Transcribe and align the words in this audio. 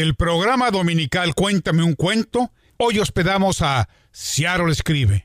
el 0.00 0.14
programa 0.14 0.70
dominical 0.70 1.34
Cuéntame 1.34 1.82
un 1.82 1.94
cuento. 1.94 2.52
Hoy 2.76 3.00
hospedamos 3.00 3.62
a 3.62 3.88
Ciaro 4.14 4.70
Escribe. 4.70 5.24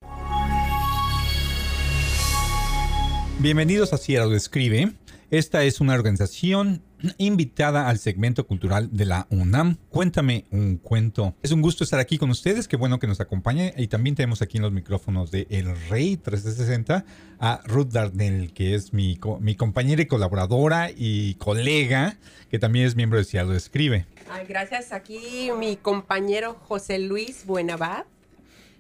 Bienvenidos 3.37 3.93
a 3.93 3.99
Ciaro 3.99 4.33
Escribe. 4.33 4.93
Esta 5.29 5.63
es 5.63 5.79
una 5.79 5.93
organización 5.93 6.81
invitada 7.17 7.89
al 7.89 7.99
segmento 7.99 8.47
cultural 8.47 8.89
de 8.91 9.05
la 9.05 9.27
UNAM. 9.29 9.77
Cuéntame 9.89 10.45
un 10.51 10.77
cuento. 10.77 11.35
Es 11.41 11.51
un 11.51 11.61
gusto 11.61 11.83
estar 11.83 11.99
aquí 11.99 12.17
con 12.17 12.29
ustedes, 12.29 12.67
qué 12.67 12.77
bueno 12.77 12.99
que 12.99 13.07
nos 13.07 13.19
acompañe. 13.19 13.73
Y 13.77 13.87
también 13.87 14.15
tenemos 14.15 14.41
aquí 14.41 14.57
en 14.57 14.63
los 14.63 14.71
micrófonos 14.71 15.31
de 15.31 15.47
El 15.49 15.75
Rey 15.89 16.17
360 16.17 17.05
a 17.39 17.61
Ruth 17.65 17.89
Darnell, 17.89 18.53
que 18.53 18.75
es 18.75 18.93
mi, 18.93 19.19
mi 19.39 19.55
compañera 19.55 20.01
y 20.01 20.05
colaboradora 20.05 20.89
y 20.95 21.35
colega, 21.35 22.17
que 22.49 22.59
también 22.59 22.85
es 22.85 22.95
miembro 22.95 23.19
de 23.19 23.25
Ciado 23.25 23.53
Escribe. 23.53 24.05
gracias. 24.47 24.91
Aquí 24.93 25.51
mi 25.57 25.75
compañero 25.75 26.53
José 26.53 26.99
Luis 26.99 27.45
Buenabad, 27.45 28.05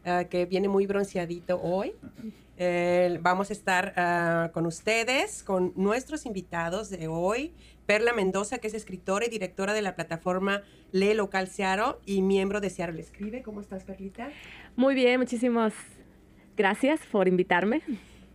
ah, 0.05 0.23
que 0.25 0.45
viene 0.45 0.69
muy 0.69 0.85
bronceadito 0.85 1.59
hoy. 1.61 1.93
Eh, 2.57 3.17
vamos 3.21 3.49
a 3.49 3.53
estar 3.53 3.93
ah, 3.97 4.51
con 4.53 4.65
ustedes, 4.65 5.43
con 5.43 5.73
nuestros 5.75 6.25
invitados 6.25 6.89
de 6.89 7.07
hoy. 7.07 7.53
Perla 7.85 8.13
Mendoza, 8.13 8.59
que 8.59 8.67
es 8.67 8.73
escritora 8.73 9.25
y 9.25 9.29
directora 9.29 9.73
de 9.73 9.81
la 9.81 9.95
plataforma 9.95 10.61
Lee 10.91 11.13
Local 11.13 11.47
Searo 11.47 11.99
y 12.05 12.21
miembro 12.21 12.61
de 12.61 12.69
Searo 12.69 12.93
Le 12.93 13.01
Escribe. 13.01 13.41
¿Cómo 13.41 13.59
estás, 13.59 13.83
Perlita? 13.83 14.29
Muy 14.75 14.95
bien, 14.95 15.19
muchísimas 15.19 15.73
gracias 16.55 17.01
por 17.11 17.27
invitarme. 17.27 17.81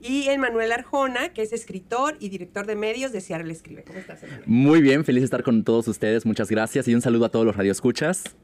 Y 0.00 0.28
Manuel 0.38 0.70
Arjona, 0.72 1.30
que 1.30 1.42
es 1.42 1.52
escritor 1.52 2.16
y 2.20 2.28
director 2.28 2.66
de 2.66 2.76
medios 2.76 3.10
de 3.12 3.20
Searo 3.20 3.44
Le 3.44 3.52
Escribe. 3.52 3.84
¿Cómo 3.84 3.98
estás, 3.98 4.22
Emanuel? 4.22 4.44
Muy 4.46 4.82
bien, 4.82 5.04
feliz 5.04 5.22
de 5.22 5.26
estar 5.26 5.42
con 5.42 5.64
todos 5.64 5.88
ustedes. 5.88 6.26
Muchas 6.26 6.50
gracias 6.50 6.86
y 6.86 6.94
un 6.94 7.00
saludo 7.00 7.24
a 7.24 7.28
todos 7.30 7.46
los 7.46 7.56
radioescuchas. 7.56 8.36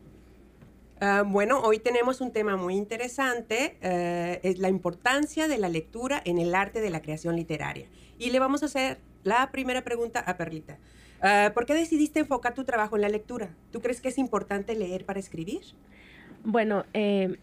Uh, 1.00 1.24
bueno, 1.24 1.60
hoy 1.60 1.80
tenemos 1.80 2.20
un 2.20 2.32
tema 2.32 2.56
muy 2.56 2.76
interesante, 2.76 3.78
uh, 3.82 4.46
es 4.46 4.58
la 4.58 4.68
importancia 4.68 5.48
de 5.48 5.58
la 5.58 5.68
lectura 5.68 6.22
en 6.24 6.38
el 6.38 6.54
arte 6.54 6.80
de 6.80 6.90
la 6.90 7.02
creación 7.02 7.36
literaria. 7.36 7.88
Y 8.18 8.30
le 8.30 8.38
vamos 8.38 8.62
a 8.62 8.66
hacer 8.66 8.98
la 9.24 9.50
primera 9.50 9.82
pregunta 9.82 10.20
a 10.20 10.36
Perlita. 10.36 10.78
Uh, 11.20 11.52
¿Por 11.52 11.66
qué 11.66 11.74
decidiste 11.74 12.20
enfocar 12.20 12.54
tu 12.54 12.64
trabajo 12.64 12.96
en 12.96 13.02
la 13.02 13.08
lectura? 13.08 13.50
¿Tú 13.72 13.80
crees 13.80 14.00
que 14.00 14.08
es 14.08 14.18
importante 14.18 14.74
leer 14.76 15.04
para 15.04 15.18
escribir? 15.18 15.62
Bueno, 16.44 16.84
eh, 16.92 17.38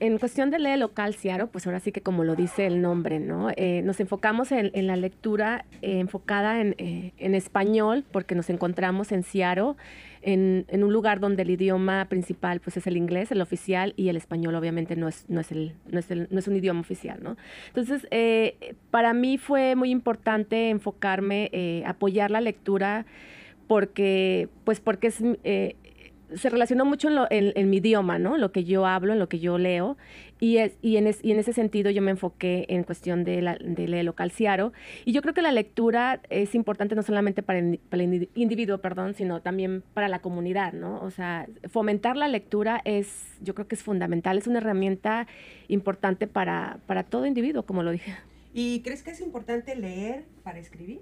en 0.00 0.18
cuestión 0.18 0.50
de 0.50 0.58
leer 0.58 0.78
local 0.78 1.14
Ciaro, 1.14 1.48
pues 1.48 1.66
ahora 1.66 1.80
sí 1.80 1.92
que 1.92 2.00
como 2.00 2.24
lo 2.24 2.36
dice 2.36 2.66
el 2.66 2.80
nombre, 2.80 3.18
¿no? 3.18 3.50
Eh, 3.56 3.82
nos 3.84 4.00
enfocamos 4.00 4.52
en, 4.52 4.70
la 4.86 4.96
lectura 4.96 5.66
eh, 5.82 5.98
enfocada 5.98 6.60
en, 6.60 6.74
en, 6.78 7.34
español, 7.34 8.04
porque 8.12 8.34
nos 8.34 8.48
encontramos 8.48 9.12
en 9.12 9.24
Ciaro, 9.24 9.76
en, 10.24 10.66
un 10.82 10.92
lugar 10.92 11.20
donde 11.20 11.42
el 11.42 11.50
idioma 11.50 12.06
principal 12.08 12.60
pues 12.60 12.76
es 12.76 12.86
el 12.86 12.96
inglés, 12.96 13.30
el 13.30 13.40
oficial, 13.40 13.94
y 13.96 14.08
el 14.08 14.16
español 14.16 14.54
obviamente 14.54 14.96
no 14.96 15.08
es, 15.08 15.24
no 15.28 15.40
es, 15.40 15.52
el, 15.52 15.74
no 15.90 15.98
es, 15.98 16.10
el, 16.10 16.28
no 16.30 16.38
es 16.38 16.48
un 16.48 16.56
idioma 16.56 16.80
oficial, 16.80 17.20
¿no? 17.22 17.36
Entonces, 17.68 18.06
eh, 18.10 18.74
para 18.90 19.12
mí 19.12 19.38
fue 19.38 19.76
muy 19.76 19.90
importante 19.90 20.70
enfocarme, 20.70 21.50
eh, 21.52 21.82
apoyar 21.86 22.30
la 22.30 22.40
lectura, 22.40 23.06
porque, 23.66 24.48
pues 24.64 24.80
porque 24.80 25.08
es, 25.08 25.22
eh, 25.44 25.76
se 26.34 26.50
relacionó 26.50 26.84
mucho 26.84 27.08
en, 27.30 27.70
mi 27.70 27.76
idioma, 27.78 28.18
¿no? 28.18 28.38
Lo 28.38 28.52
que 28.52 28.64
yo 28.64 28.86
hablo, 28.86 29.12
en 29.12 29.18
lo 29.18 29.28
que 29.28 29.38
yo 29.38 29.58
leo. 29.58 29.96
Y, 30.40 30.58
es, 30.58 30.72
y, 30.82 30.96
en, 30.96 31.10
y 31.22 31.32
en 31.32 31.38
ese 31.38 31.52
sentido 31.52 31.90
yo 31.90 32.02
me 32.02 32.10
enfoqué 32.10 32.66
en 32.68 32.82
cuestión 32.82 33.24
de, 33.24 33.40
la, 33.40 33.56
de 33.56 33.88
leer 33.88 34.04
local 34.04 34.30
ciaro. 34.30 34.72
Y 35.04 35.12
yo 35.12 35.22
creo 35.22 35.34
que 35.34 35.42
la 35.42 35.52
lectura 35.52 36.20
es 36.30 36.54
importante 36.54 36.94
no 36.94 37.02
solamente 37.02 37.42
para 37.42 37.58
el, 37.58 37.78
para 37.88 38.02
el, 38.02 38.28
individuo, 38.34 38.78
perdón, 38.78 39.14
sino 39.14 39.42
también 39.42 39.82
para 39.94 40.08
la 40.08 40.20
comunidad, 40.20 40.72
¿no? 40.72 41.00
O 41.00 41.10
sea, 41.10 41.46
fomentar 41.68 42.16
la 42.16 42.28
lectura 42.28 42.80
es, 42.84 43.38
yo 43.40 43.54
creo 43.54 43.68
que 43.68 43.74
es 43.74 43.82
fundamental, 43.82 44.38
es 44.38 44.46
una 44.46 44.58
herramienta 44.58 45.26
importante 45.68 46.26
para, 46.26 46.78
para 46.86 47.04
todo 47.04 47.26
individuo, 47.26 47.64
como 47.64 47.82
lo 47.82 47.90
dije. 47.90 48.14
¿Y 48.52 48.80
crees 48.80 49.02
que 49.02 49.10
es 49.10 49.20
importante 49.20 49.74
leer 49.74 50.24
para 50.44 50.60
escribir? 50.60 51.00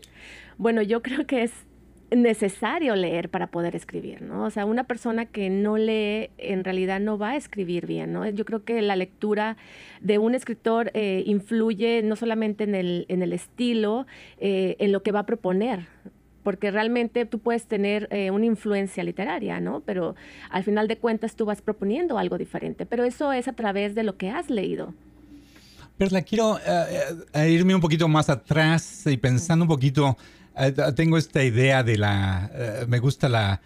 Bueno, 0.56 0.80
yo 0.80 1.02
creo 1.02 1.26
que 1.26 1.42
es 1.42 1.52
necesario 2.16 2.96
leer 2.96 3.28
para 3.28 3.46
poder 3.48 3.76
escribir, 3.76 4.22
¿no? 4.22 4.44
O 4.44 4.50
sea, 4.50 4.64
una 4.64 4.84
persona 4.84 5.26
que 5.26 5.50
no 5.50 5.76
lee 5.76 6.30
en 6.38 6.64
realidad 6.64 7.00
no 7.00 7.18
va 7.18 7.30
a 7.30 7.36
escribir 7.36 7.86
bien, 7.86 8.12
¿no? 8.12 8.28
Yo 8.28 8.44
creo 8.44 8.64
que 8.64 8.82
la 8.82 8.96
lectura 8.96 9.56
de 10.00 10.18
un 10.18 10.34
escritor 10.34 10.90
eh, 10.94 11.22
influye 11.26 12.02
no 12.02 12.16
solamente 12.16 12.64
en 12.64 12.74
el, 12.74 13.06
en 13.08 13.22
el 13.22 13.32
estilo, 13.32 14.06
eh, 14.38 14.76
en 14.78 14.92
lo 14.92 15.02
que 15.02 15.12
va 15.12 15.20
a 15.20 15.26
proponer, 15.26 15.86
porque 16.42 16.70
realmente 16.70 17.24
tú 17.24 17.38
puedes 17.38 17.66
tener 17.66 18.08
eh, 18.10 18.30
una 18.30 18.46
influencia 18.46 19.04
literaria, 19.04 19.60
¿no? 19.60 19.80
Pero 19.80 20.14
al 20.50 20.64
final 20.64 20.88
de 20.88 20.98
cuentas 20.98 21.36
tú 21.36 21.44
vas 21.44 21.62
proponiendo 21.62 22.18
algo 22.18 22.38
diferente, 22.38 22.86
pero 22.86 23.04
eso 23.04 23.32
es 23.32 23.48
a 23.48 23.52
través 23.52 23.94
de 23.94 24.02
lo 24.02 24.16
que 24.16 24.30
has 24.30 24.50
leído. 24.50 24.94
Perla, 25.98 26.22
quiero 26.22 26.58
irme 27.34 27.74
un 27.74 27.80
poquito 27.80 28.08
más 28.08 28.28
atrás 28.28 29.06
y 29.06 29.16
pensando 29.18 29.64
un 29.64 29.68
poquito 29.68 30.16
tengo 30.96 31.18
esta 31.18 31.42
idea 31.44 31.82
de 31.82 31.96
la, 31.96 32.50
eh, 32.54 32.86
me 32.88 32.98
gusta 32.98 33.28
la, 33.28 33.60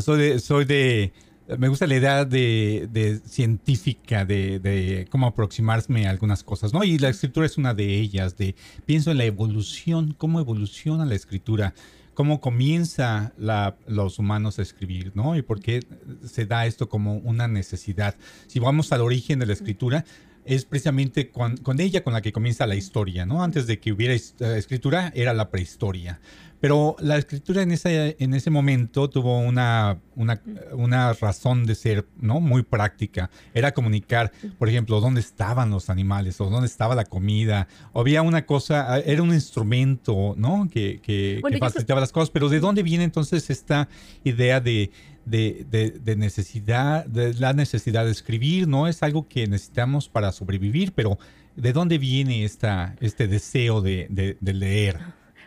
soy 0.00 0.18
de, 0.18 0.38
soy 0.40 0.64
de, 0.64 1.12
me 1.58 1.68
gusta 1.68 1.86
la 1.86 1.96
idea 1.96 2.24
de, 2.24 3.20
científica 3.26 4.24
de, 4.24 5.06
cómo 5.10 5.26
aproximarme 5.26 6.06
a 6.06 6.10
algunas 6.10 6.42
cosas, 6.42 6.72
¿no? 6.72 6.84
Y 6.84 6.98
la 6.98 7.08
escritura 7.08 7.46
es 7.46 7.58
una 7.58 7.74
de 7.74 7.98
ellas, 7.98 8.36
de 8.36 8.54
pienso 8.86 9.10
en 9.10 9.18
la 9.18 9.24
evolución, 9.24 10.14
cómo 10.16 10.40
evoluciona 10.40 11.04
la 11.04 11.14
escritura, 11.14 11.74
cómo 12.14 12.40
comienza 12.40 13.32
la, 13.38 13.76
los 13.86 14.18
humanos 14.18 14.58
a 14.58 14.62
escribir, 14.62 15.12
¿no? 15.14 15.36
Y 15.36 15.42
por 15.42 15.60
qué 15.60 15.80
se 16.24 16.46
da 16.46 16.66
esto 16.66 16.88
como 16.88 17.16
una 17.16 17.48
necesidad. 17.48 18.16
Si 18.46 18.58
vamos 18.58 18.92
al 18.92 19.00
origen 19.00 19.38
de 19.38 19.46
la 19.46 19.52
escritura, 19.52 20.04
es 20.44 20.64
precisamente 20.64 21.30
con, 21.30 21.80
ella 21.80 22.02
con 22.02 22.12
la 22.12 22.22
que 22.22 22.32
comienza 22.32 22.66
la 22.66 22.74
historia, 22.74 23.26
¿no? 23.26 23.42
Antes 23.42 23.66
de 23.66 23.78
que 23.78 23.92
hubiera 23.92 24.14
eh, 24.14 24.20
escritura 24.56 25.12
era 25.14 25.34
la 25.34 25.50
prehistoria. 25.50 26.20
Pero 26.62 26.94
la 27.00 27.16
escritura 27.16 27.60
en 27.62 27.72
ese, 27.72 28.14
en 28.20 28.34
ese 28.34 28.48
momento 28.48 29.10
tuvo 29.10 29.40
una, 29.40 29.98
una, 30.14 31.12
razón 31.14 31.66
de 31.66 31.74
ser, 31.74 32.06
¿no? 32.20 32.38
Muy 32.38 32.62
práctica. 32.62 33.30
Era 33.52 33.74
comunicar, 33.74 34.30
por 34.60 34.68
ejemplo, 34.68 35.00
dónde 35.00 35.20
estaban 35.20 35.70
los 35.70 35.90
animales 35.90 36.40
o 36.40 36.48
dónde 36.48 36.68
estaba 36.68 36.94
la 36.94 37.04
comida. 37.04 37.66
O 37.92 38.00
había 38.02 38.22
una 38.22 38.46
cosa, 38.46 39.00
era 39.00 39.24
un 39.24 39.34
instrumento, 39.34 40.36
¿no? 40.38 40.68
Que, 40.72 41.00
que 41.02 41.40
facilitaba 41.58 42.00
las 42.00 42.12
cosas. 42.12 42.30
Pero 42.30 42.48
¿de 42.48 42.60
dónde 42.60 42.84
viene 42.84 43.02
entonces 43.02 43.50
esta 43.50 43.88
idea 44.22 44.60
de, 44.60 44.92
de, 45.24 46.14
necesidad, 46.16 47.04
de 47.06 47.34
la 47.34 47.54
necesidad 47.54 48.04
de 48.04 48.12
escribir, 48.12 48.68
¿no? 48.68 48.86
Es 48.86 49.02
algo 49.02 49.26
que 49.26 49.48
necesitamos 49.48 50.08
para 50.08 50.30
sobrevivir, 50.30 50.92
pero 50.92 51.18
¿de 51.56 51.72
dónde 51.72 51.98
viene 51.98 52.44
esta, 52.44 52.94
este 53.00 53.26
deseo 53.26 53.80
de, 53.80 54.36
leer? 54.40 55.00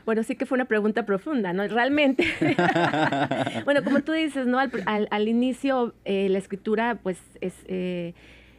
Bueno, 0.06 0.24
sí 0.24 0.36
que 0.36 0.46
fue 0.46 0.56
una 0.56 0.66
pregunta 0.66 1.06
profunda, 1.06 1.54
¿no? 1.54 1.68
Realmente. 1.68 2.26
bueno, 3.66 3.84
como 3.84 4.02
tú 4.02 4.12
dices, 4.12 4.46
¿no? 4.48 4.60
Al, 4.60 5.28
inicio 5.28 5.94
eh, 6.06 6.30
la 6.30 6.38
escritura, 6.38 7.00
pues, 7.02 7.20
es... 7.42 7.54
Eh, 7.68 8.14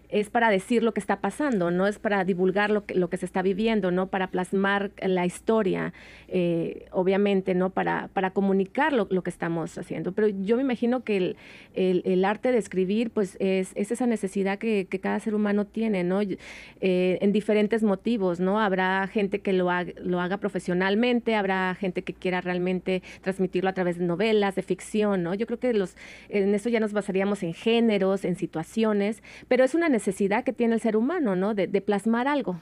es 0.09 0.31
para 0.31 0.51
decir 0.51 0.83
lo 0.83 0.93
que 0.93 1.01
está 1.01 1.21
pasando, 1.21 1.71
no 1.71 1.87
es 1.87 1.99
para 1.99 2.25
divulgar 2.25 2.71
lo 2.71 2.85
que, 2.85 2.95
lo 2.95 3.09
que 3.11 3.17
se 3.17 3.27
está 3.27 3.43
viviendo, 3.43 3.91
no 3.91 4.09
para 4.09 4.29
plasmar 4.29 4.91
la 5.03 5.27
historia, 5.27 5.93
eh, 6.29 6.87
obviamente, 6.91 7.55
no 7.55 7.71
para, 7.71 8.09
para 8.13 8.31
comunicar 8.31 8.93
lo, 8.93 9.07
que 9.09 9.31
estamos 9.31 9.77
haciendo. 9.79 10.13
Pero 10.13 10.29
yo 10.29 10.57
me 10.57 10.63
imagino 10.63 11.03
que 11.03 11.37
el, 11.75 12.25
arte 12.25 12.53
de 12.53 12.59
escribir, 12.59 13.11
pues 13.11 13.37
es, 13.41 13.73
esa 13.75 14.07
necesidad 14.07 14.59
que, 14.59 14.87
cada 14.97 15.21
ser 15.21 15.35
humano 15.35 15.67
tiene, 15.67 16.05
¿no? 16.05 16.23
Eh, 16.23 17.19
en 17.21 17.33
diferentes 17.33 17.83
motivos, 17.83 18.41
¿no? 18.41 18.61
Habrá 18.61 19.07
gente 19.09 19.41
que 19.41 19.53
lo, 19.53 19.69
lo 20.03 20.21
haga 20.21 20.39
profesionalmente, 20.39 21.35
habrá 21.35 21.75
gente 21.75 22.03
que 22.03 22.15
quiera 22.15 22.41
realmente 22.41 23.03
transmitirlo 23.21 23.69
a 23.69 23.75
través 23.75 23.99
de 23.99 24.05
novelas, 24.05 24.55
de 24.55 24.63
ficción, 24.63 25.23
¿no? 25.23 25.35
Yo 25.35 25.47
creo 25.47 25.59
que 25.59 25.73
los, 25.75 25.97
en 26.29 26.55
eso 26.55 26.69
ya 26.69 26.81
nos 26.81 26.93
basaríamos 26.93 27.43
en 27.43 27.53
géneros, 27.53 28.25
en 28.25 28.37
situaciones, 28.37 29.23
pero 29.49 29.65
es 29.65 29.75
una 29.75 29.89
necesidad 29.97 30.45
que 30.45 30.53
tiene 30.53 30.75
el 30.75 30.81
ser 30.81 30.97
humano, 30.97 31.35
¿no? 31.37 31.55
De, 31.55 31.67
plasmar 31.81 32.27
algo. 32.27 32.61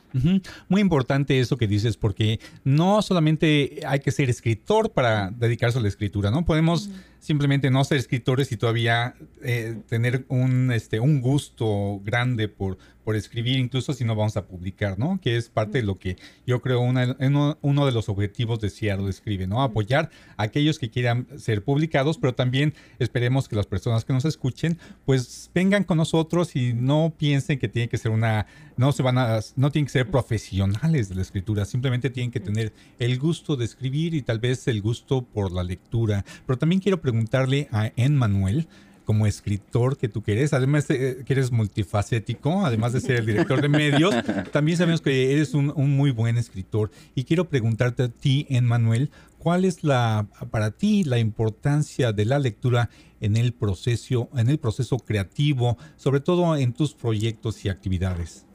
Muy 0.68 0.80
importante 0.80 1.40
eso 1.40 1.56
que 1.56 1.66
dices, 1.66 1.96
porque 1.96 2.40
no 2.64 3.00
solamente 3.02 3.80
hay 3.86 4.00
que 4.00 4.10
ser 4.10 4.28
escritor 4.28 4.90
para 4.90 5.30
dedicarse 5.30 5.78
a 5.78 5.82
la 5.82 5.88
escritura, 5.88 6.30
¿no? 6.30 6.44
Podemos 6.44 6.90
simplemente 7.20 7.70
no 7.70 7.82
ser 7.84 7.98
escritores 7.98 8.52
y 8.52 8.56
todavía 8.56 9.14
eh, 9.42 9.76
tener 9.88 10.26
un, 10.28 10.70
este, 10.72 11.00
un 11.00 11.20
gusto 11.20 12.00
grande 12.04 12.48
por, 12.48 12.76
por 13.04 13.16
escribir, 13.16 13.58
incluso 13.58 13.92
si 13.92 14.04
no 14.04 14.16
vamos 14.16 14.36
a 14.36 14.46
publicar, 14.46 14.98
¿no? 14.98 15.20
Que 15.20 15.36
es 15.36 15.48
parte 15.48 15.78
de 15.78 15.84
lo 15.84 15.98
que 15.98 16.16
yo 16.46 16.60
creo 16.60 16.80
una, 16.80 17.16
uno, 17.20 17.58
uno 17.60 17.86
de 17.86 17.92
los 17.92 18.08
objetivos 18.08 18.60
de 18.60 18.70
Seattle 18.70 19.10
Escribe, 19.10 19.46
¿no? 19.46 19.62
Apoyar 19.62 20.10
a 20.36 20.44
aquellos 20.44 20.78
que 20.78 20.90
quieran 20.90 21.26
ser 21.36 21.62
publicados, 21.62 22.18
pero 22.18 22.34
también 22.34 22.74
esperemos 22.98 23.48
que 23.48 23.56
las 23.56 23.66
personas 23.66 24.04
que 24.04 24.12
nos 24.12 24.24
escuchen, 24.24 24.78
pues 25.04 25.50
vengan 25.54 25.84
con 25.84 25.98
nosotros 25.98 26.56
y 26.56 26.72
no 26.72 27.14
piensen 27.16 27.58
que 27.58 27.68
tiene 27.68 27.88
que 27.88 27.98
ser 27.98 28.10
una, 28.10 28.46
no 28.76 28.92
se 28.92 29.02
van 29.02 29.18
a, 29.18 29.40
no 29.56 29.70
tienen 29.70 29.86
que 29.86 29.92
ser 29.92 30.10
profesionales 30.10 31.08
de 31.08 31.14
la 31.14 31.22
escritura, 31.22 31.64
simplemente 31.64 32.10
tienen 32.10 32.30
que 32.30 32.40
tener 32.40 32.72
el 32.98 33.18
gusto 33.18 33.56
de 33.56 33.64
escribir 33.64 34.14
y 34.14 34.22
tal 34.22 34.38
vez 34.38 34.66
el 34.68 34.80
gusto 34.80 35.22
por 35.22 35.52
la 35.52 35.62
lectura. 35.62 36.24
Pero 36.46 36.58
también 36.58 36.80
quiero 36.80 37.00
preguntarle 37.00 37.68
a 37.70 37.92
En 37.96 38.16
Manuel, 38.16 38.66
como 39.04 39.26
escritor 39.26 39.96
que 39.96 40.08
tú 40.08 40.22
quieres, 40.22 40.52
además 40.52 40.88
de 40.88 41.22
que 41.24 41.32
eres 41.32 41.52
multifacético, 41.52 42.64
además 42.64 42.92
de 42.92 43.00
ser 43.00 43.16
el 43.16 43.26
director 43.26 43.60
de 43.60 43.68
medios, 43.68 44.14
también 44.52 44.78
sabemos 44.78 45.00
que 45.00 45.32
eres 45.32 45.54
un, 45.54 45.72
muy 45.96 46.10
buen 46.10 46.38
escritor. 46.38 46.90
Y 47.14 47.24
quiero 47.24 47.48
preguntarte 47.48 48.04
a 48.04 48.08
ti, 48.08 48.46
Emmanuel, 48.48 49.10
¿cuál 49.38 49.64
es 49.64 49.84
la 49.84 50.26
para 50.50 50.70
ti 50.70 51.04
la 51.04 51.18
importancia 51.18 52.12
de 52.12 52.24
la 52.24 52.38
lectura 52.38 52.90
en 53.20 53.36
el 53.36 53.52
proceso, 53.52 54.28
en 54.36 54.48
el 54.48 54.58
proceso 54.58 54.98
creativo, 54.98 55.78
sobre 55.96 56.20
todo 56.20 56.56
en 56.56 56.72
tus 56.72 56.94
proyectos 56.94 57.64
y 57.64 57.68
actividades? 57.68 58.46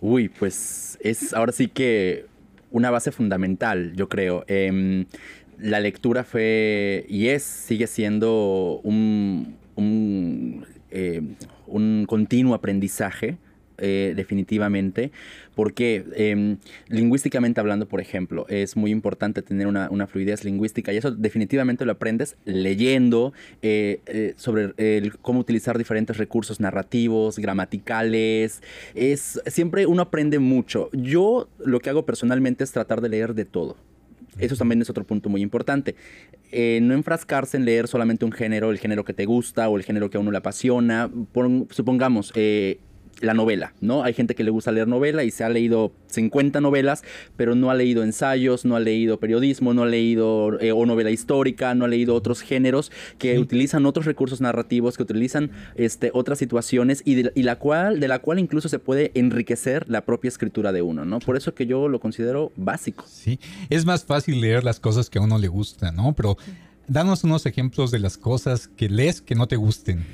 Uy, 0.00 0.28
pues 0.30 0.98
es 1.02 1.34
ahora 1.34 1.52
sí 1.52 1.68
que 1.68 2.26
una 2.70 2.90
base 2.90 3.12
fundamental, 3.12 3.92
yo 3.94 4.08
creo. 4.08 4.44
Em, 4.46 5.06
la 5.58 5.80
lectura 5.80 6.24
fue 6.24 7.04
y 7.08 7.28
es, 7.28 7.42
sigue 7.42 7.86
siendo 7.86 8.80
un, 8.82 9.58
un, 9.80 10.66
eh, 10.90 11.22
un 11.66 12.04
continuo 12.06 12.54
aprendizaje. 12.54 13.38
Eh, 13.82 14.12
definitivamente, 14.14 15.10
porque 15.54 16.04
em, 16.14 16.58
lingüísticamente 16.88 17.60
hablando, 17.60 17.88
por 17.88 18.02
ejemplo, 18.02 18.44
es 18.50 18.76
muy 18.76 18.90
importante 18.90 19.40
tener 19.40 19.66
una, 19.66 20.06
fluidez 20.06 20.44
lingüística 20.44 20.92
y 20.92 20.98
eso 20.98 21.12
definitivamente 21.12 21.86
lo 21.86 21.92
aprendes 21.92 22.36
leyendo 22.44 23.32
eh, 23.62 24.34
sobre 24.36 24.74
cómo 25.22 25.40
utilizar 25.40 25.78
diferentes 25.78 26.18
recursos 26.18 26.60
narrativos, 26.60 27.38
gramaticales. 27.38 28.62
Es, 28.94 29.40
siempre 29.46 29.86
uno 29.86 30.02
aprende 30.02 30.38
mucho. 30.38 30.90
Yo 30.92 31.48
lo 31.64 31.80
que 31.80 31.88
hago 31.88 32.04
personalmente 32.04 32.64
es 32.64 32.72
tratar 32.72 33.00
de 33.00 33.08
leer 33.08 33.32
de 33.32 33.46
todo. 33.46 33.78
Eso 34.38 34.56
también 34.56 34.80
es 34.82 34.90
otro 34.90 35.04
punto 35.04 35.28
muy 35.28 35.42
importante. 35.42 35.94
Eh, 36.52 36.80
no 36.82 36.94
enfrascarse 36.94 37.56
en 37.56 37.64
leer 37.64 37.86
solamente 37.86 38.24
un 38.24 38.32
género, 38.32 38.70
el 38.70 38.78
género 38.78 39.04
que 39.04 39.14
te 39.14 39.24
gusta 39.24 39.68
o 39.68 39.76
el 39.76 39.84
género 39.84 40.10
que 40.10 40.16
a 40.16 40.20
uno 40.20 40.30
le 40.30 40.38
apasiona. 40.38 41.10
supongamos, 41.70 42.32
eh, 42.34 42.80
la 43.20 43.34
novela, 43.34 43.74
¿no? 43.80 44.02
Hay 44.02 44.14
gente 44.14 44.34
que 44.34 44.44
le 44.44 44.50
gusta 44.50 44.72
leer 44.72 44.88
novela 44.88 45.24
y 45.24 45.30
se 45.30 45.44
ha 45.44 45.48
leído 45.48 45.92
50 46.08 46.60
novelas, 46.60 47.02
pero 47.36 47.54
no 47.54 47.70
ha 47.70 47.74
leído 47.74 48.02
ensayos, 48.02 48.64
no 48.64 48.76
ha 48.76 48.80
leído 48.80 49.18
periodismo, 49.18 49.74
no 49.74 49.82
ha 49.82 49.86
leído 49.86 50.58
eh, 50.60 50.72
o 50.72 50.86
novela 50.86 51.10
histórica, 51.10 51.74
no 51.74 51.84
ha 51.84 51.88
leído 51.88 52.14
otros 52.14 52.40
géneros 52.40 52.90
que 53.18 53.38
utilizan 53.38 53.86
otros 53.86 54.06
recursos 54.06 54.40
narrativos, 54.40 54.96
que 54.96 55.02
utilizan 55.02 55.50
este, 55.74 56.10
otras 56.14 56.38
situaciones 56.38 57.02
y, 57.04 57.14
de, 57.14 57.32
la 57.36 57.56
cual, 57.56 58.00
de 58.00 58.08
la 58.08 58.20
cual 58.20 58.38
incluso 58.38 58.68
se 58.68 58.78
puede 58.78 59.10
enriquecer 59.14 59.88
la 59.88 60.04
propia 60.04 60.28
escritura 60.28 60.72
de 60.72 60.82
uno, 60.82 61.04
¿no? 61.04 61.18
Por 61.20 61.36
eso 61.36 61.54
que 61.54 61.66
yo 61.66 61.88
lo 61.88 62.00
considero 62.00 62.52
básico. 62.56 63.04
Sí, 63.08 63.38
es 63.68 63.84
más 63.84 64.04
fácil 64.04 64.40
leer 64.40 64.64
las 64.64 64.80
cosas 64.80 65.10
que 65.10 65.18
a 65.18 65.22
uno 65.22 65.38
le 65.38 65.48
gusta, 65.48 65.92
¿no? 65.92 66.14
Pero 66.14 66.36
danos 66.88 67.24
unos 67.24 67.46
ejemplos 67.46 67.90
de 67.90 67.98
las 67.98 68.16
cosas 68.18 68.68
que 68.68 68.88
lees 68.88 69.20
que 69.20 69.34
no 69.34 69.46
te 69.46 69.56
gusten. 69.56 70.04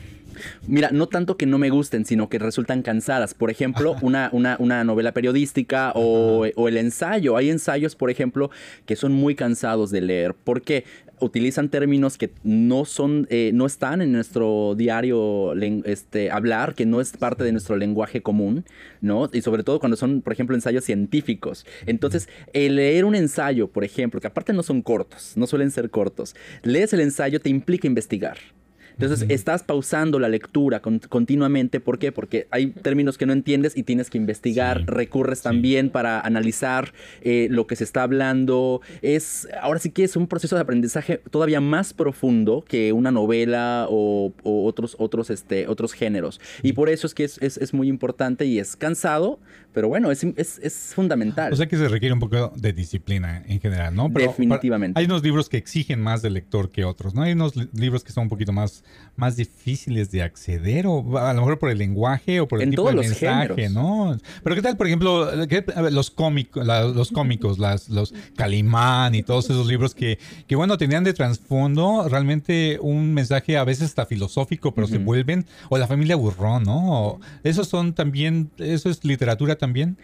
Mira, 0.66 0.90
no 0.92 1.06
tanto 1.06 1.36
que 1.36 1.46
no 1.46 1.58
me 1.58 1.70
gusten, 1.70 2.04
sino 2.04 2.28
que 2.28 2.38
resultan 2.38 2.82
cansadas. 2.82 3.34
Por 3.34 3.50
ejemplo, 3.50 3.96
una, 4.02 4.30
una, 4.32 4.84
novela 4.84 5.12
periodística 5.12 5.92
o, 5.94 6.44
el 6.44 6.76
ensayo. 6.76 7.36
Hay 7.36 7.50
ensayos, 7.50 7.96
por 7.96 8.10
ejemplo, 8.10 8.50
que 8.84 8.96
son 8.96 9.12
muy 9.12 9.34
cansados 9.34 9.90
de 9.90 10.00
leer. 10.00 10.34
¿Por 10.34 10.62
qué? 10.62 10.84
utilizan 11.18 11.70
términos 11.70 12.18
que 12.18 12.30
no 12.44 12.84
son, 12.84 13.26
eh, 13.30 13.50
no 13.54 13.66
están 13.66 14.02
en 14.02 14.12
nuestro 14.12 14.74
diario 14.76 15.54
este, 15.84 16.30
hablar, 16.30 16.74
que 16.74 16.84
no 16.84 17.00
es 17.00 17.16
parte 17.16 17.44
de 17.44 17.52
nuestro 17.52 17.76
lenguaje 17.76 18.22
común, 18.22 18.64
¿no? 19.00 19.30
Y 19.32 19.40
sobre 19.40 19.62
todo 19.62 19.80
cuando 19.80 19.96
son, 19.96 20.20
por 20.20 20.32
ejemplo, 20.32 20.54
ensayos 20.54 20.84
científicos. 20.84 21.64
Entonces, 21.86 22.28
el 22.52 22.76
leer 22.76 23.04
un 23.04 23.14
ensayo, 23.14 23.68
por 23.68 23.84
ejemplo, 23.84 24.20
que 24.20 24.26
aparte 24.26 24.52
no 24.52 24.62
son 24.62 24.82
cortos, 24.82 25.32
no 25.36 25.46
suelen 25.46 25.70
ser 25.70 25.90
cortos, 25.90 26.36
lees 26.62 26.92
el 26.92 27.00
ensayo 27.00 27.40
te 27.40 27.48
implica 27.48 27.86
investigar. 27.86 28.36
Entonces, 28.98 29.28
estás 29.28 29.62
pausando 29.62 30.18
la 30.18 30.28
lectura 30.28 30.80
continuamente. 30.80 31.80
¿Por 31.80 31.98
qué? 31.98 32.12
Porque 32.12 32.46
hay 32.50 32.68
términos 32.68 33.18
que 33.18 33.26
no 33.26 33.34
entiendes 33.34 33.76
y 33.76 33.82
tienes 33.82 34.08
que 34.08 34.16
investigar. 34.16 34.84
Recurres 34.86 35.42
también 35.42 35.90
para 35.90 36.20
analizar 36.20 36.92
eh, 37.20 37.48
lo 37.50 37.66
que 37.66 37.76
se 37.76 37.84
está 37.84 38.02
hablando. 38.02 38.80
Es, 39.02 39.48
ahora 39.60 39.80
sí 39.80 39.90
que 39.90 40.04
es 40.04 40.16
un 40.16 40.26
proceso 40.26 40.56
de 40.56 40.62
aprendizaje 40.62 41.18
todavía 41.30 41.60
más 41.60 41.92
profundo 41.92 42.64
que 42.66 42.92
una 42.92 43.10
novela 43.10 43.86
o, 43.90 44.32
otros, 44.42 44.96
otros, 44.98 45.28
este, 45.28 45.68
otros 45.68 45.92
géneros. 45.92 46.40
Y 46.62 46.72
por 46.72 46.88
eso 46.88 47.06
es 47.06 47.14
que 47.14 47.24
es, 47.24 47.38
es, 47.38 47.74
muy 47.74 47.88
importante 47.88 48.46
y 48.46 48.58
es 48.58 48.76
cansado, 48.76 49.38
pero 49.74 49.88
bueno, 49.88 50.10
es, 50.10 50.24
es, 50.24 50.92
fundamental. 50.94 51.52
O 51.52 51.56
sea 51.56 51.66
que 51.66 51.76
se 51.76 51.88
requiere 51.88 52.14
un 52.14 52.20
poco 52.20 52.52
de 52.56 52.72
disciplina 52.72 53.42
en 53.46 53.60
general, 53.60 53.94
¿no? 53.94 54.08
Definitivamente. 54.08 54.98
hay 54.98 55.04
unos 55.04 55.22
libros 55.22 55.50
que 55.50 55.58
exigen 55.58 56.00
más 56.00 56.22
del 56.22 56.32
lector 56.32 56.70
que 56.70 56.84
otros, 56.84 57.14
¿no? 57.14 57.22
Hay 57.22 57.32
unos 57.32 57.54
libros 57.74 58.02
que 58.02 58.12
son 58.12 58.24
un 58.24 58.28
poquito 58.30 58.52
más 58.52 58.84
más 59.16 59.36
difíciles 59.36 60.10
de 60.10 60.22
acceder 60.22 60.86
o 60.86 61.18
a 61.18 61.32
lo 61.32 61.40
mejor 61.40 61.58
por 61.58 61.70
el 61.70 61.78
lenguaje 61.78 62.40
o 62.40 62.48
por 62.48 62.62
el 62.62 62.70
tipo 62.70 62.88
de 62.88 62.96
mensaje, 62.96 63.68
¿no? 63.70 64.18
Pero 64.42 64.56
qué 64.56 64.62
tal, 64.62 64.76
por 64.76 64.86
ejemplo, 64.86 65.30
los 65.90 66.10
cómicos, 66.10 66.66
los 66.66 67.10
cómicos, 67.10 67.58
las, 67.58 67.88
los 67.88 68.14
Calimán 68.36 69.14
y 69.14 69.22
todos 69.22 69.46
esos 69.46 69.66
libros 69.66 69.94
que, 69.94 70.18
que 70.46 70.56
bueno, 70.56 70.76
tenían 70.76 71.04
de 71.04 71.14
trasfondo 71.14 72.08
realmente 72.08 72.78
un 72.80 73.14
mensaje 73.14 73.56
a 73.56 73.64
veces 73.64 73.86
hasta 73.86 74.06
filosófico, 74.06 74.74
pero 74.74 74.86
se 74.86 74.98
vuelven 74.98 75.46
o 75.70 75.78
la 75.78 75.86
familia 75.86 76.16
burrón, 76.16 76.64
¿no? 76.64 77.18
esos 77.42 77.68
son 77.68 77.94
también, 77.94 78.50
eso 78.58 78.90
es 78.90 79.04
literatura 79.04 79.56
también 79.56 79.96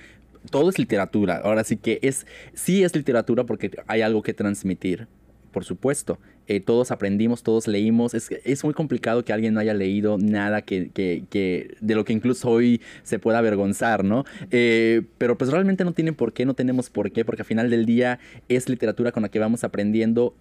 todo 0.50 0.70
es 0.70 0.78
literatura. 0.78 1.40
Ahora 1.44 1.62
sí 1.64 1.76
que 1.76 1.98
es, 2.02 2.26
sí 2.52 2.82
es 2.82 2.96
literatura 2.96 3.44
porque 3.44 3.70
hay 3.86 4.02
algo 4.02 4.22
que 4.22 4.34
transmitir, 4.34 5.06
por 5.52 5.64
supuesto. 5.64 6.18
Eh, 6.48 6.60
todos 6.60 6.90
aprendimos, 6.90 7.42
todos 7.42 7.68
leímos. 7.68 8.14
Es, 8.14 8.30
es, 8.30 8.64
muy 8.64 8.74
complicado 8.74 9.24
que 9.24 9.32
alguien 9.32 9.54
no 9.54 9.60
haya 9.60 9.74
leído 9.74 10.18
nada 10.18 10.62
que, 10.62 10.90
que, 10.90 11.76
de 11.80 11.94
lo 11.94 12.04
que 12.04 12.12
incluso 12.12 12.50
hoy 12.50 12.80
se 13.02 13.18
pueda 13.18 13.38
avergonzar, 13.38 14.04
¿no? 14.04 14.24
Eh, 14.50 15.02
pero 15.18 15.38
pues 15.38 15.50
realmente 15.50 15.84
no 15.84 15.92
tienen 15.92 16.14
por 16.14 16.32
qué, 16.32 16.44
no 16.44 16.54
tenemos 16.54 16.90
por 16.90 17.12
qué, 17.12 17.24
porque 17.24 17.42
al 17.42 17.46
final 17.46 17.70
del 17.70 17.86
día 17.86 18.18
es 18.48 18.68
literatura 18.68 19.12
con 19.12 19.22
la 19.22 19.28
que 19.28 19.38
vamos 19.38 19.64
aprendiendo. 19.64 20.34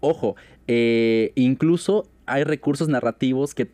Ojo, 0.00 0.36
eh, 0.68 1.32
incluso 1.34 2.08
hay 2.26 2.44
recursos 2.44 2.88
narrativos 2.88 3.54
que 3.54 3.68